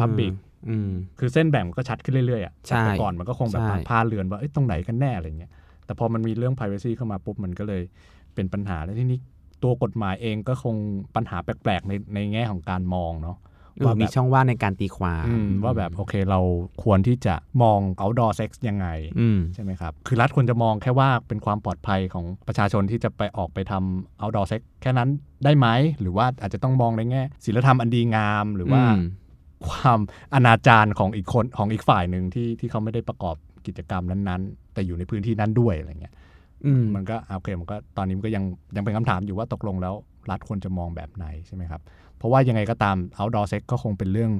[0.00, 0.32] Public
[0.68, 5.50] อืมคือเส้นแบ่งมันก็ชัดขึ้นเรื่อยๆอะใช่แต่ก่อนมันก็คงแบบใช่พาเรือนว่าเอ้ยตรงไหนกันแน่อะไรเงี้ย
[5.86, 7.82] แต่พอมันมีเรื่อง privacy เข้ามาปุ๊บมันก็เลย
[8.36, 9.18] เป็นปัญหาแล้วทีนี้
[9.62, 10.76] ตัวกฎหมายเองก็คง
[11.16, 13.38] ปัญหาแปลกๆในในแง่ของการมองเนาะ
[13.78, 16.40] เออมีช่องว่างในการตีความอืมว่าแบบโอเคเรา
[16.82, 18.86] ควรที่จะมอง outdoor sex ยังไง
[19.20, 25.08] อืมใช่ไหมครับ คือรัฐควรจะมองแค่ว่าเป็นความปลอดภัยของประชาชนที่จะไปออกไปทำ outdoor sex แค่นั้น
[25.44, 25.66] ได้ไหม
[26.00, 29.04] หรือว่าอาจจะต้องมองในแง่ศีลธรรมอันดีงามหรือว่าอืม
[29.68, 30.00] ความ
[30.34, 36.25] อนาจารของอีกคนของอีกฝ่ายหนึ่งที่ที่เขาไม่ได้ประกอบกิจกรรมนั้นๆ แต่อยู่ในพื้นที่นั้นด้วยอะไรเงี้ยอื
[36.94, 38.44] มันก็โอเคมันก็ตอนนี้มันก็ยัง
[38.76, 39.94] ยังเป็นคำถามอยู่ว่าตกลงแล้ว
[40.30, 41.82] รัฐควรจะมองแบบไหนใช่ไหมครับ
[42.16, 44.32] เพราะว่ายังไงก็ตาม outdoor sex ก็คงเป็นเรื่อง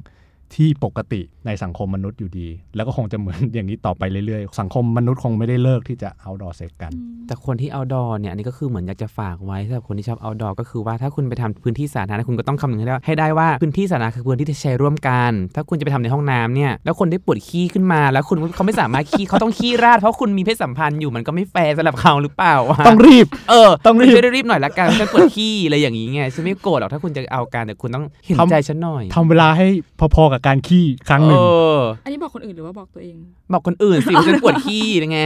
[0.55, 6.91] ที่ปกติในสังคมมนุษย์อยู่ดี แล้วก็คงจะเหมือนอย่างนี้ต่อไปเรื่อยๆ สังคมมนุษย์คงไม่ได้เลิกที่จะ outdoor sex กัน
[7.27, 29.67] แต่คนที่ outdoor เนี่ยอันนี้ก็คือเหมือนอยากจะฝากไว้สำหรับคนที่ชอบ outdoor ก็คือว่าถ้าคุณไปทำพื้นที่สาธารณะคุณก็ต้องคำนึงให้ได้ว่าให้ได้ว่าพื้นที่สาธารณะคือพื้นที่ที่ใช้ร่วมกัน ถ้าคุณจะไปทำในห้องน้ำเนี่ยแล้วคนได้ปวดขี้ขึ้นมา แล้วคุณเขาไม่สามารถขี้เขาต้องขี้ราดเพราะคุณมีเพศสัมพันธ์อยู่มันก็ไม่แฟร์สำหรับเขาหรือเปล่าวะต้องรีบเออต้องรีบช่วยรีบหน่อยละกันฉันปวดขี้อะไรอย่างนี้ไงฉันไม่โกรธหรอกถ้าคุณจะเอาการแต่คุณต้องเห็นทำใจฉันหน่อยทำเวลาให้
[30.15, 33.17] พอๆกับการขี้ครั้งหเอนึ่งออันนี้บอกคนอื่นหรือว่าบอกตัวเอง
[33.53, 35.21] บอกคนอื่นสิว่าฉันปวดขี้ไง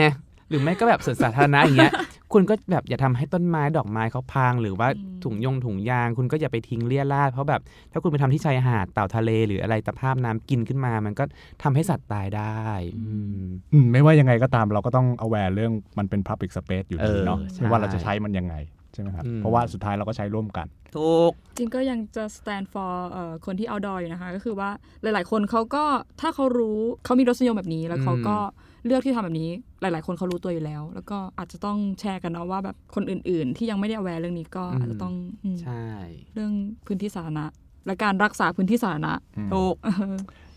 [0.49, 1.93] หรือไม่ก็แบบสวนสาธารณะอย่างเงี้ย
[2.33, 11.23] คุณก็แบบอย่าทำให้ต้นไม้ดอกไม้เขาพัง หรือว่าอืมถุงยงถุงยาง คุณก็อย่าไปทิ้งเลี่ยราดเพราะแบบ ถ้าคุณไปทำที่ชายหาดเต่าทะเล หรืออะไรตะภาพน้ำกินขึ้นมา มันก็
[11.63, 12.61] ทำให้สัตว์ตายได้
[12.97, 18.55] อืมอืมไม่ว่ายังไงก็ตามเราก็ต้อง aware เรื่องมันเป็น public space อยู่ดีเนาะเออใช่ไม่ว่าเราจะใช้มันยังไง
[18.93, 24.69] ใช่ไหมครับอืมเพราะว่าสุดท้ายเราก็ใช้ร่วมกัน ถูก จริงก็ยังจะ stand for เอ่อคนที่ outdoor อยู่นะคะ ก็คือว่า
[25.01, 25.83] หลาย ๆ คนเขาก็
[26.21, 28.37] ถ้าเขารู้เขามีรสนิยมแบบนี้ แล้วเขาก็
[28.85, 29.49] เลือกที่ทำแบบนี้
[29.81, 35.85] หลาย ๆ คนเขารู้ตัวอยู่แล้ว แล้วก็อาจจะต้องแชร์กันเนาะว่าแบบคนอื่น ๆ ที่ยังไม่ได้ aware เรื่องนี้ก็อืมอาจจะต้องอืมใช่
[36.33, 36.51] เรื่อง
[36.85, 37.45] พื้นที่สาธารณะ
[37.85, 39.13] และการรักษาพื้นที่สาธารณะ
[39.53, 39.75] ถูก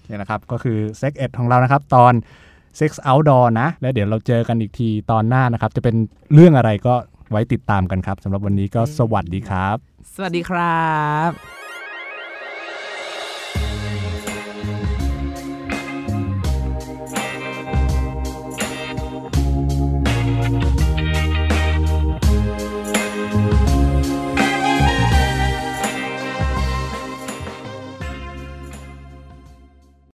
[0.06, 2.12] เนี่ยนะครับก็คือ Sex Ed ของเรานะครับ ตอน
[2.78, 5.96] Sex Outdoor นะ แล้วเดี๋ยวเราเจอกันอีกทีตอนหน้านะครับ จะเป็น
[6.34, 6.94] เรื่องอะไรก็
[7.34, 9.76] ไว้ติดตามกันครับสำหรับวันนี้ก็สวัสดีครับ
[10.14, 10.84] สวัสดีครั
[11.28, 11.63] บ